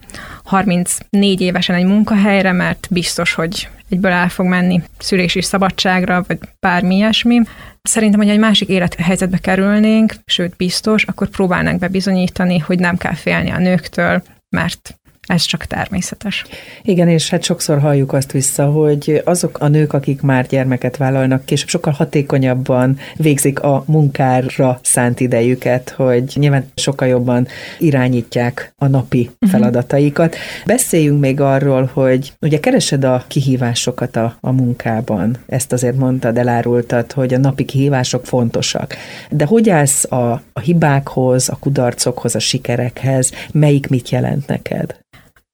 34 0.44 1.40
évesen 1.40 1.77
egy 1.77 1.85
munkahelyre, 1.85 2.53
mert 2.53 2.87
biztos, 2.90 3.35
hogy 3.35 3.68
egyből 3.90 4.11
el 4.12 4.29
fog 4.29 4.46
menni 4.46 4.83
szülési 4.98 5.42
szabadságra, 5.42 6.24
vagy 6.26 6.38
bármi 6.61 6.94
ilyesmi. 6.94 7.40
Szerintem, 7.83 8.20
hogy 8.20 8.29
egy 8.29 8.38
másik 8.38 8.68
élethelyzetbe 8.68 9.38
kerülnénk, 9.38 10.14
sőt 10.24 10.57
biztos, 10.57 11.05
akkor 11.05 11.29
próbálnánk 11.29 11.79
bebizonyítani, 11.79 12.59
hogy 12.59 12.79
nem 12.79 12.96
kell 12.96 13.14
félni 13.14 13.50
a 13.50 13.59
nőktől, 13.59 14.22
mert 14.57 14.99
ez 15.31 15.43
csak 15.43 15.64
természetes. 15.64 16.45
Igen, 16.83 17.09
és 17.09 17.31
hát 17.31 17.43
sokszor 17.43 17.81
halljuk 17.81 18.12
azt 18.12 18.33
vissza, 18.33 18.64
hogy 18.64 19.23
azok 19.25 19.59
a 19.61 19.69
nők, 19.69 19.93
akik 19.93 20.21
már 20.21 20.47
gyermeket 20.47 20.97
vállalnak, 20.97 21.45
később 21.45 21.69
sokkal 21.69 21.93
hatékonyabban 21.93 22.99
végzik 23.16 23.61
a 23.61 23.85
munkára 23.87 24.81
szánt 24.83 25.21
idejüket, 25.21 25.90
hogy 25.90 26.33
nyilván 26.35 26.71
sokkal 26.75 27.09
jobban 27.09 27.47
irányítják 27.79 28.73
a 28.79 28.87
napi 28.87 29.21
uh-huh. 29.21 29.51
feladataikat. 29.51 30.37
Beszéljünk 30.66 31.21
még 31.21 31.40
arról, 31.40 31.90
hogy 31.93 32.33
ugye 32.40 32.61
keresed 32.61 33.05
a 33.05 33.25
kihívásokat 33.29 34.16
a, 34.16 34.37
a 34.40 34.53
munkában. 34.53 35.37
Ezt 35.47 35.73
azért 35.73 35.97
mondtad, 35.97 36.38
elárultad, 36.38 37.12
hogy 37.12 37.35
a 37.35 37.38
napi 37.38 37.64
kihívások 37.64 38.27
fontosak. 38.27 38.97
De 39.31 39.45
hogy 39.45 39.71
állsz 39.71 40.12
a, 40.12 40.43
a 40.53 40.61
hibákhoz, 40.61 41.49
a 41.49 41.57
kudarcokhoz, 41.61 42.35
a 42.35 42.38
sikerekhez? 42.38 43.33
Melyik 43.53 43.88
mit 43.88 44.11
jelent 44.11 44.47
neked? 44.47 44.99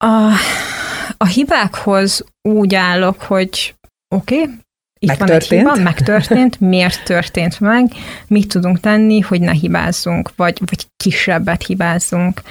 A, 0.05 0.33
a 1.17 1.27
hibákhoz 1.27 2.25
úgy 2.43 2.75
állok, 2.75 3.23
hogy 3.23 3.75
oké, 4.15 4.43
okay, 4.43 4.55
itt 4.99 5.09
megtörtént. 5.09 5.63
van 5.63 5.73
egy 5.73 5.77
hiba, 5.77 5.91
megtörtént, 5.91 6.61
miért 6.61 7.05
történt 7.05 7.61
meg, 7.61 7.93
mit 8.27 8.49
tudunk 8.49 8.81
tenni, 8.81 9.21
hogy 9.21 9.41
ne 9.41 9.53
hibázzunk, 9.53 10.33
vagy, 10.37 10.59
vagy 10.67 10.87
kisebbet 10.97 11.67
hibázzunk. 11.67 12.43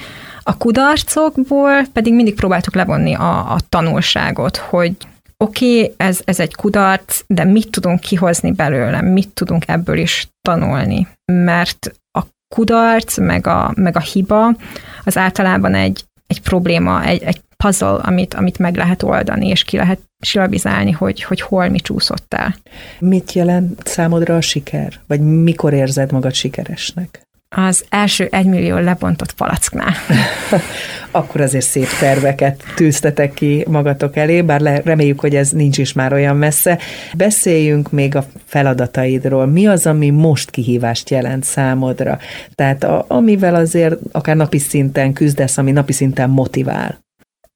A 0.42 0.56
kudarcokból 0.56 1.86
pedig 1.92 2.14
mindig 2.14 2.34
próbáltuk 2.34 2.74
levonni 2.74 3.14
a, 3.14 3.52
a 3.52 3.58
tanulságot, 3.68 4.56
hogy 4.56 4.96
oké, 5.36 5.82
okay, 5.82 5.94
ez, 5.96 6.20
ez 6.24 6.40
egy 6.40 6.54
kudarc, 6.54 7.22
de 7.26 7.44
mit 7.44 7.70
tudunk 7.70 8.00
kihozni 8.00 8.52
belőle, 8.52 9.00
mit 9.00 9.28
tudunk 9.28 9.62
ebből 9.66 9.98
is 9.98 10.28
tanulni. 10.40 11.08
Mert 11.32 11.94
a 12.18 12.22
kudarc, 12.54 13.18
meg 13.18 13.46
a, 13.46 13.72
meg 13.76 13.96
a 13.96 14.00
hiba 14.00 14.56
az 15.04 15.16
általában 15.16 15.74
egy, 15.74 16.04
egy 16.26 16.40
probléma, 16.40 17.04
egy, 17.04 17.22
egy 17.22 17.40
puzzle, 17.56 17.88
amit, 17.88 18.34
amit 18.34 18.58
meg 18.58 18.76
lehet 18.76 19.02
oldani, 19.02 19.48
és 19.48 19.64
ki 19.64 19.76
lehet 19.76 20.00
silabizálni, 20.20 20.90
hogy, 20.90 21.22
hogy 21.22 21.40
hol 21.40 21.68
mi 21.68 21.80
csúszott 21.80 22.34
el. 22.34 22.54
Mit 22.98 23.32
jelent 23.32 23.86
számodra 23.86 24.36
a 24.36 24.40
siker? 24.40 25.00
Vagy 25.06 25.20
mikor 25.20 25.72
érzed 25.72 26.12
magad 26.12 26.34
sikeresnek? 26.34 27.25
Az 27.48 27.84
első 27.88 28.28
egymillió 28.30 28.76
lebontott 28.76 29.32
palacknál. 29.32 29.94
Akkor 31.10 31.40
azért 31.40 31.64
szép 31.64 31.88
terveket 32.00 32.62
tűztetek 32.74 33.34
ki 33.34 33.64
magatok 33.68 34.16
elé, 34.16 34.42
bár 34.42 34.60
le, 34.60 34.80
reméljük, 34.80 35.20
hogy 35.20 35.34
ez 35.34 35.50
nincs 35.50 35.78
is 35.78 35.92
már 35.92 36.12
olyan 36.12 36.36
messze. 36.36 36.78
Beszéljünk 37.16 37.90
még 37.90 38.16
a 38.16 38.24
feladataidról. 38.44 39.46
Mi 39.46 39.66
az, 39.66 39.86
ami 39.86 40.10
most 40.10 40.50
kihívást 40.50 41.10
jelent 41.10 41.44
számodra? 41.44 42.18
Tehát 42.54 42.84
a, 42.84 43.04
amivel 43.08 43.54
azért 43.54 43.96
akár 44.12 44.36
napi 44.36 44.58
szinten 44.58 45.12
küzdesz, 45.12 45.58
ami 45.58 45.70
napi 45.70 45.92
szinten 45.92 46.30
motivál? 46.30 46.98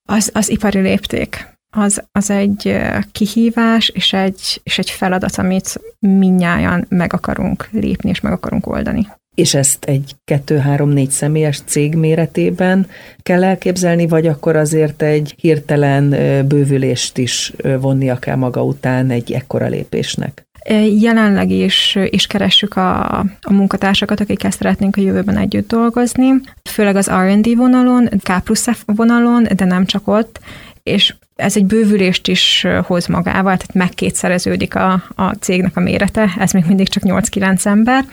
Az, 0.09 0.31
az 0.35 0.51
ipari 0.51 0.81
lépték 0.81 1.49
az, 1.71 2.03
az 2.13 2.31
egy 2.31 2.81
kihívás 3.13 3.89
és 3.89 4.13
egy, 4.13 4.61
és 4.63 4.79
egy 4.79 4.91
feladat, 4.91 5.37
amit 5.37 5.81
minnyáján 5.99 6.87
meg 6.89 7.13
akarunk 7.13 7.69
lépni 7.71 8.11
és 8.11 8.21
meg 8.21 8.33
akarunk 8.33 8.67
oldani. 8.67 9.07
És 9.35 9.55
ezt 9.55 9.85
egy 9.85 10.15
kettő-három-négy 10.25 11.11
személyes 11.11 11.61
cég 11.65 11.95
méretében 11.95 12.87
kell 13.23 13.45
elképzelni, 13.45 14.07
vagy 14.07 14.27
akkor 14.27 14.57
azért 14.57 15.03
egy 15.03 15.35
hirtelen 15.41 16.09
bővülést 16.47 17.19
is 17.19 17.53
vonnia 17.81 18.19
kell 18.19 18.37
maga 18.37 18.65
után 18.65 19.11
egy 19.11 19.33
ekkora 19.33 19.67
lépésnek? 19.67 20.49
Jelenleg 21.01 21.51
is, 21.51 21.99
is 22.05 22.27
keressük 22.27 22.77
a, 22.77 23.19
a 23.19 23.53
munkatársakat, 23.53 24.21
akikkel 24.21 24.51
szeretnénk 24.51 24.97
a 24.97 25.01
jövőben 25.01 25.37
együtt 25.37 25.69
dolgozni, 25.69 26.29
főleg 26.71 26.97
az 26.97 27.11
R&D 27.11 27.57
vonalon, 27.57 28.09
K 28.23 28.41
plusz 28.45 28.69
F 28.71 28.83
vonalon, 28.87 29.47
de 29.57 29.65
nem 29.65 29.87
csak 29.87 30.09
ott, 30.09 30.41
és 30.83 31.15
ez 31.37 31.57
egy 31.57 31.65
bővülést 31.65 32.29
is 32.29 32.67
hoz 32.87 33.07
magával, 33.07 33.57
tehát 33.57 33.75
megkétszereződik 33.75 34.75
a, 34.75 34.93
a 35.15 35.33
cégnek 35.33 35.77
a 35.77 35.81
mérete, 35.81 36.35
ez 36.39 36.53
még 36.53 36.65
mindig 36.67 36.89
csak 36.89 37.03
8-9 37.07 37.67
ember, 37.67 38.05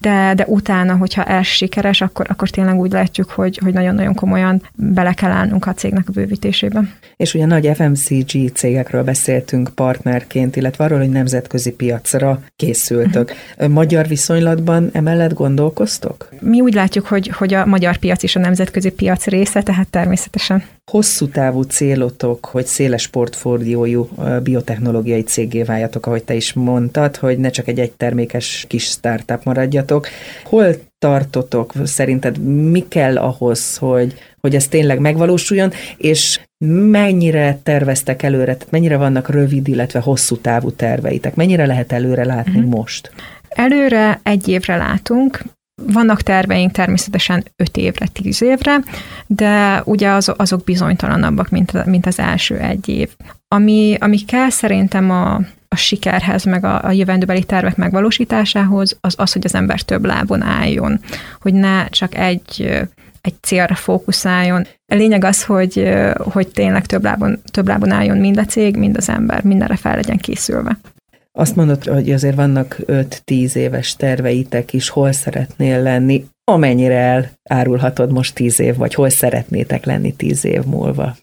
de, 0.00 0.32
de 0.34 0.44
utána, 0.46 0.96
hogyha 0.96 1.24
ez 1.24 1.46
sikeres, 1.46 2.00
akkor, 2.00 2.26
akkor 2.28 2.48
tényleg 2.50 2.78
úgy 2.78 2.92
látjuk, 2.92 3.30
hogy, 3.30 3.58
hogy 3.62 3.72
nagyon-nagyon 3.72 4.14
komolyan 4.14 4.62
bele 4.74 5.12
kell 5.12 5.30
állnunk 5.30 5.66
a 5.66 5.72
cégnek 5.72 6.08
a 6.08 6.12
bővítésébe. 6.12 6.82
És 7.16 7.34
ugye 7.34 7.46
nagy 7.46 7.70
FMCG 7.74 8.52
cégekről 8.54 9.04
beszéltünk 9.04 9.68
partnerként, 9.74 10.56
illetve 10.56 10.84
arról, 10.84 10.98
hogy 10.98 11.10
nemzetközi 11.10 11.72
piacra 11.72 12.42
készültök. 12.56 13.32
Uh-huh. 13.56 13.72
Magyar 13.72 14.06
viszonylatban 14.06 14.90
emellett 14.92 15.32
gondolkoztok? 15.32 16.28
Mi 16.40 16.60
úgy 16.60 16.74
látjuk, 16.74 17.06
hogy, 17.06 17.28
hogy 17.28 17.54
a 17.54 17.66
magyar 17.66 17.96
piac 17.96 18.22
is 18.22 18.36
a 18.36 18.40
nemzetközi 18.40 18.90
piac 18.90 19.26
része, 19.26 19.62
tehát 19.62 19.88
természetesen. 19.88 20.64
Hosszú 20.90 21.28
távú 21.28 21.62
célotok, 21.62 22.44
hogy 22.44 22.66
széles 22.66 23.08
portfóliójú 23.08 24.08
biotechnológiai 24.42 25.22
cégé 25.22 25.62
váljatok, 25.62 26.06
ahogy 26.06 26.24
te 26.24 26.34
is 26.34 26.52
mondtad, 26.52 27.16
hogy 27.16 27.38
ne 27.38 27.50
csak 27.50 27.68
egy 27.68 27.78
egytermékes 27.78 28.64
kis 28.68 28.84
startup 28.84 29.44
maradjatok. 29.44 30.08
Hol 30.44 30.74
tartotok? 30.98 31.72
Szerinted 31.84 32.38
mi 32.70 32.84
kell 32.88 33.16
ahhoz, 33.16 33.76
hogy, 33.76 34.14
hogy 34.40 34.54
ez 34.54 34.68
tényleg 34.68 34.98
megvalósuljon, 34.98 35.72
és 35.96 36.40
mennyire 36.90 37.58
terveztek 37.62 38.22
előre, 38.22 38.54
tehát 38.56 38.70
mennyire 38.70 38.96
vannak 38.96 39.28
rövid, 39.28 39.68
illetve 39.68 40.00
hosszú 40.00 40.36
távú 40.36 40.70
terveitek? 40.70 41.34
Mennyire 41.34 41.66
lehet 41.66 41.92
előre 41.92 42.24
látni 42.24 42.58
uh-huh. 42.58 42.72
most? 42.72 43.10
Előre 43.48 44.20
egy 44.22 44.48
évre 44.48 44.76
látunk, 44.76 45.42
vannak 45.86 46.22
terveink 46.22 46.72
természetesen 46.72 47.44
5 47.56 47.76
évre, 47.76 48.06
10 48.06 48.42
évre, 48.42 48.76
de 49.26 49.82
ugye 49.84 50.10
az, 50.10 50.32
azok 50.36 50.64
bizonytalanabbak, 50.64 51.48
mint, 51.48 51.84
mint 51.84 52.06
az 52.06 52.18
első 52.18 52.58
egy 52.58 52.88
év. 52.88 53.08
Ami, 53.48 53.96
ami 54.00 54.24
kell 54.24 54.50
szerintem 54.50 55.10
a, 55.10 55.34
a 55.68 55.76
sikerhez, 55.76 56.44
meg 56.44 56.64
a, 56.64 56.84
a 56.84 56.90
jövendőbeli 56.90 57.44
tervek 57.44 57.76
megvalósításához, 57.76 58.96
az 59.00 59.14
az, 59.16 59.32
hogy 59.32 59.44
az 59.44 59.54
ember 59.54 59.80
több 59.80 60.04
lábon 60.04 60.42
álljon, 60.42 61.00
hogy 61.40 61.54
ne 61.54 61.88
csak 61.88 62.14
egy 62.14 62.80
egy 63.20 63.34
célra 63.40 63.74
fókuszáljon. 63.74 64.66
A 64.86 64.94
lényeg 64.94 65.24
az, 65.24 65.44
hogy, 65.44 65.92
hogy 66.16 66.48
tényleg 66.48 66.86
több 66.86 67.02
lábon, 67.02 67.40
több 67.50 67.68
lábon 67.68 67.90
álljon 67.90 68.18
mind 68.18 68.38
a 68.38 68.44
cég, 68.44 68.76
mind 68.76 68.96
az 68.96 69.08
ember, 69.08 69.42
mindenre 69.42 69.76
fel 69.76 69.94
legyen 69.94 70.18
készülve. 70.18 70.78
Azt 71.32 71.56
mondod, 71.56 71.84
hogy 71.84 72.12
azért 72.12 72.36
vannak 72.36 72.76
5-10 72.86 73.54
éves 73.54 73.96
terveitek 73.96 74.72
is, 74.72 74.88
hol 74.88 75.12
szeretnél 75.12 75.82
lenni, 75.82 76.26
amennyire 76.44 77.32
elárulhatod 77.42 78.12
most 78.12 78.34
10 78.34 78.60
év, 78.60 78.76
vagy 78.76 78.94
hol 78.94 79.08
szeretnétek 79.08 79.84
lenni 79.84 80.12
10 80.12 80.44
év 80.44 80.62
múlva? 80.62 81.16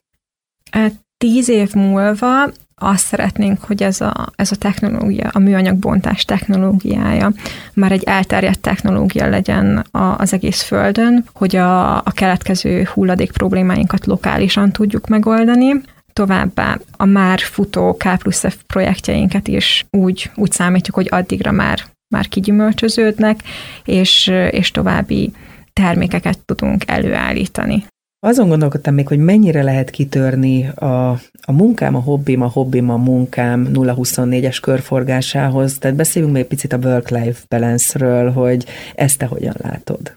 Hát 0.72 0.94
10 1.18 1.50
év 1.50 1.74
múlva 1.74 2.52
azt 2.76 3.06
szeretnénk, 3.06 3.64
hogy 3.64 3.84
ez 3.84 4.02
a, 4.02 4.28
ez 4.36 4.52
a 4.52 4.56
technológia, 4.56 5.30
a 5.32 5.40
műanyagbontás 5.40 6.26
technológiája 6.26 7.32
már 7.74 7.92
egy 7.92 8.04
elterjedt 8.04 8.62
technológia 8.62 9.30
legyen 9.30 9.86
a, 9.92 10.18
az 10.18 10.34
egész 10.34 10.62
Földön, 10.62 11.26
hogy 11.34 11.56
a, 11.56 11.98
a 11.98 12.12
keletkező 12.14 12.90
hulladék 12.94 13.32
problémáinkat 13.32 14.06
lokálisan 14.06 14.72
tudjuk 14.72 15.08
megoldani, 15.08 15.82
továbbá 16.18 16.80
a 16.92 17.06
már 17.06 17.40
futó 17.40 17.94
K 17.94 18.18
plusz 18.18 18.48
F 18.48 18.58
projektjeinket 18.68 19.48
is 19.48 19.86
úgy, 19.92 20.32
úgy 20.36 20.52
számítjuk, 20.52 20.96
hogy 20.96 21.08
addigra 21.12 21.52
már, 21.52 21.80
már 22.16 22.28
kigyümölcsöződnek, 22.28 23.40
és, 23.86 24.28
és 24.50 24.72
további 24.72 25.34
termékeket 25.74 26.40
tudunk 26.46 26.84
előállítani. 26.88 27.86
Azon 28.20 28.48
gondolkodtam 28.48 28.94
még, 28.94 29.08
hogy 29.08 29.18
mennyire 29.18 29.64
lehet 29.64 29.90
kitörni 29.90 30.68
a, 30.68 31.10
a 31.42 31.52
munkám, 31.52 31.96
a 31.96 32.00
hobbim, 32.00 32.42
a 32.42 32.48
hobbim, 32.48 32.90
a 32.90 32.98
munkám 32.98 33.68
0-24-es 33.74 34.58
körforgásához. 34.62 35.78
Tehát 35.78 35.98
beszéljünk 35.98 36.34
még 36.34 36.46
picit 36.46 36.74
a 36.74 36.78
work-life 36.78 37.42
balance-ről, 37.50 38.32
hogy 38.32 38.66
ezt 38.96 39.18
te 39.18 39.26
hogyan 39.26 39.56
látod? 39.58 40.14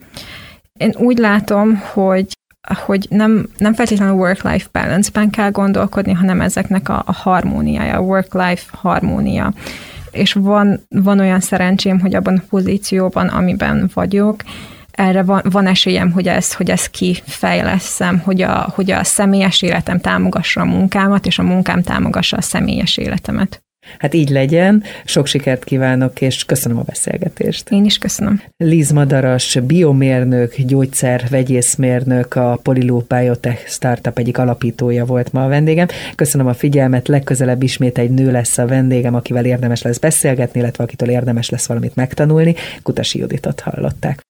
Én 0.79 0.95
úgy 0.99 1.19
látom, 1.19 1.77
hogy 1.93 2.27
hogy 2.69 3.07
nem, 3.11 3.49
nem 3.59 3.75
feltétlenül 3.75 4.15
work-life 4.15 4.69
balance-ben 4.73 5.31
kell 5.31 5.51
gondolkodni, 5.51 6.13
hanem 6.13 6.41
ezeknek 6.41 6.89
a, 6.89 7.03
a 7.07 7.13
harmóniája, 7.13 7.97
a 7.97 8.01
work-life 8.01 8.65
harmónia. 8.73 9.53
És 10.11 10.33
van, 10.33 10.87
van 10.89 11.21
olyan 11.21 11.41
szerencsém, 11.41 12.01
hogy 12.01 12.15
abban 12.15 12.37
a 12.37 12.47
pozícióban, 12.49 13.29
amiben 13.29 13.91
vagyok, 13.95 14.43
erre 14.91 15.23
van, 15.23 15.43
van 15.45 15.67
esélyem, 15.67 16.11
hogy 16.11 16.29
ezt, 16.29 16.53
hogy 16.53 16.71
ezt 16.71 16.91
kifejleszem, 16.91 18.19
hogy 18.19 18.43
a, 18.43 18.73
hogy 18.75 18.91
a 18.91 19.05
személyes 19.05 19.63
életem 19.63 20.01
támogassa 20.01 20.61
a 20.61 20.65
munkámat, 20.65 21.27
és 21.27 21.39
a 21.39 21.43
munkám 21.43 21.83
támogassa 21.83 22.37
a 22.37 22.41
személyes 22.43 22.97
életemet. 22.97 23.63
Hát 23.99 24.15
így 24.15 24.29
legyen, 24.29 24.83
sok 25.05 25.27
sikert 25.27 25.65
kívánok, 25.65 26.21
és 26.21 26.45
köszönöm 26.45 26.79
a 26.79 26.83
beszélgetést. 26.83 27.71
Én 27.71 27.85
is 27.85 27.99
köszönöm. 27.99 28.43
Liz 28.57 28.91
Madaras, 28.91 29.59
biomérnök, 29.67 30.57
gyógyszer, 30.57 31.25
vegyészmérnök, 31.31 32.35
a 32.35 32.59
Polyloop 32.63 33.09
Biotech 33.09 33.67
Startup 33.67 34.19
egyik 34.19 34.39
alapítója 34.39 35.05
volt 35.05 35.33
ma 35.33 35.45
a 35.45 35.49
vendégem. 35.49 35.87
Köszönöm 36.15 36.47
a 36.47 36.55
figyelmet, 36.55 37.09
legközelebb 37.09 37.63
ismét 37.63 37.99
egy 37.99 38.11
nő 38.11 38.31
lesz 38.31 38.59
a 38.59 38.67
vendégem, 38.67 39.15
akivel 39.15 39.45
érdemes 39.45 39.83
lesz 39.83 39.99
beszélgetni, 39.99 40.61
illetve 40.61 40.85
akitől 40.85 41.11
érdemes 41.11 41.51
lesz 41.51 41.67
valamit 41.67 41.95
megtanulni. 41.95 42.55
Kutasi 42.83 43.19
Juditot 43.19 43.61
hallották. 43.61 44.29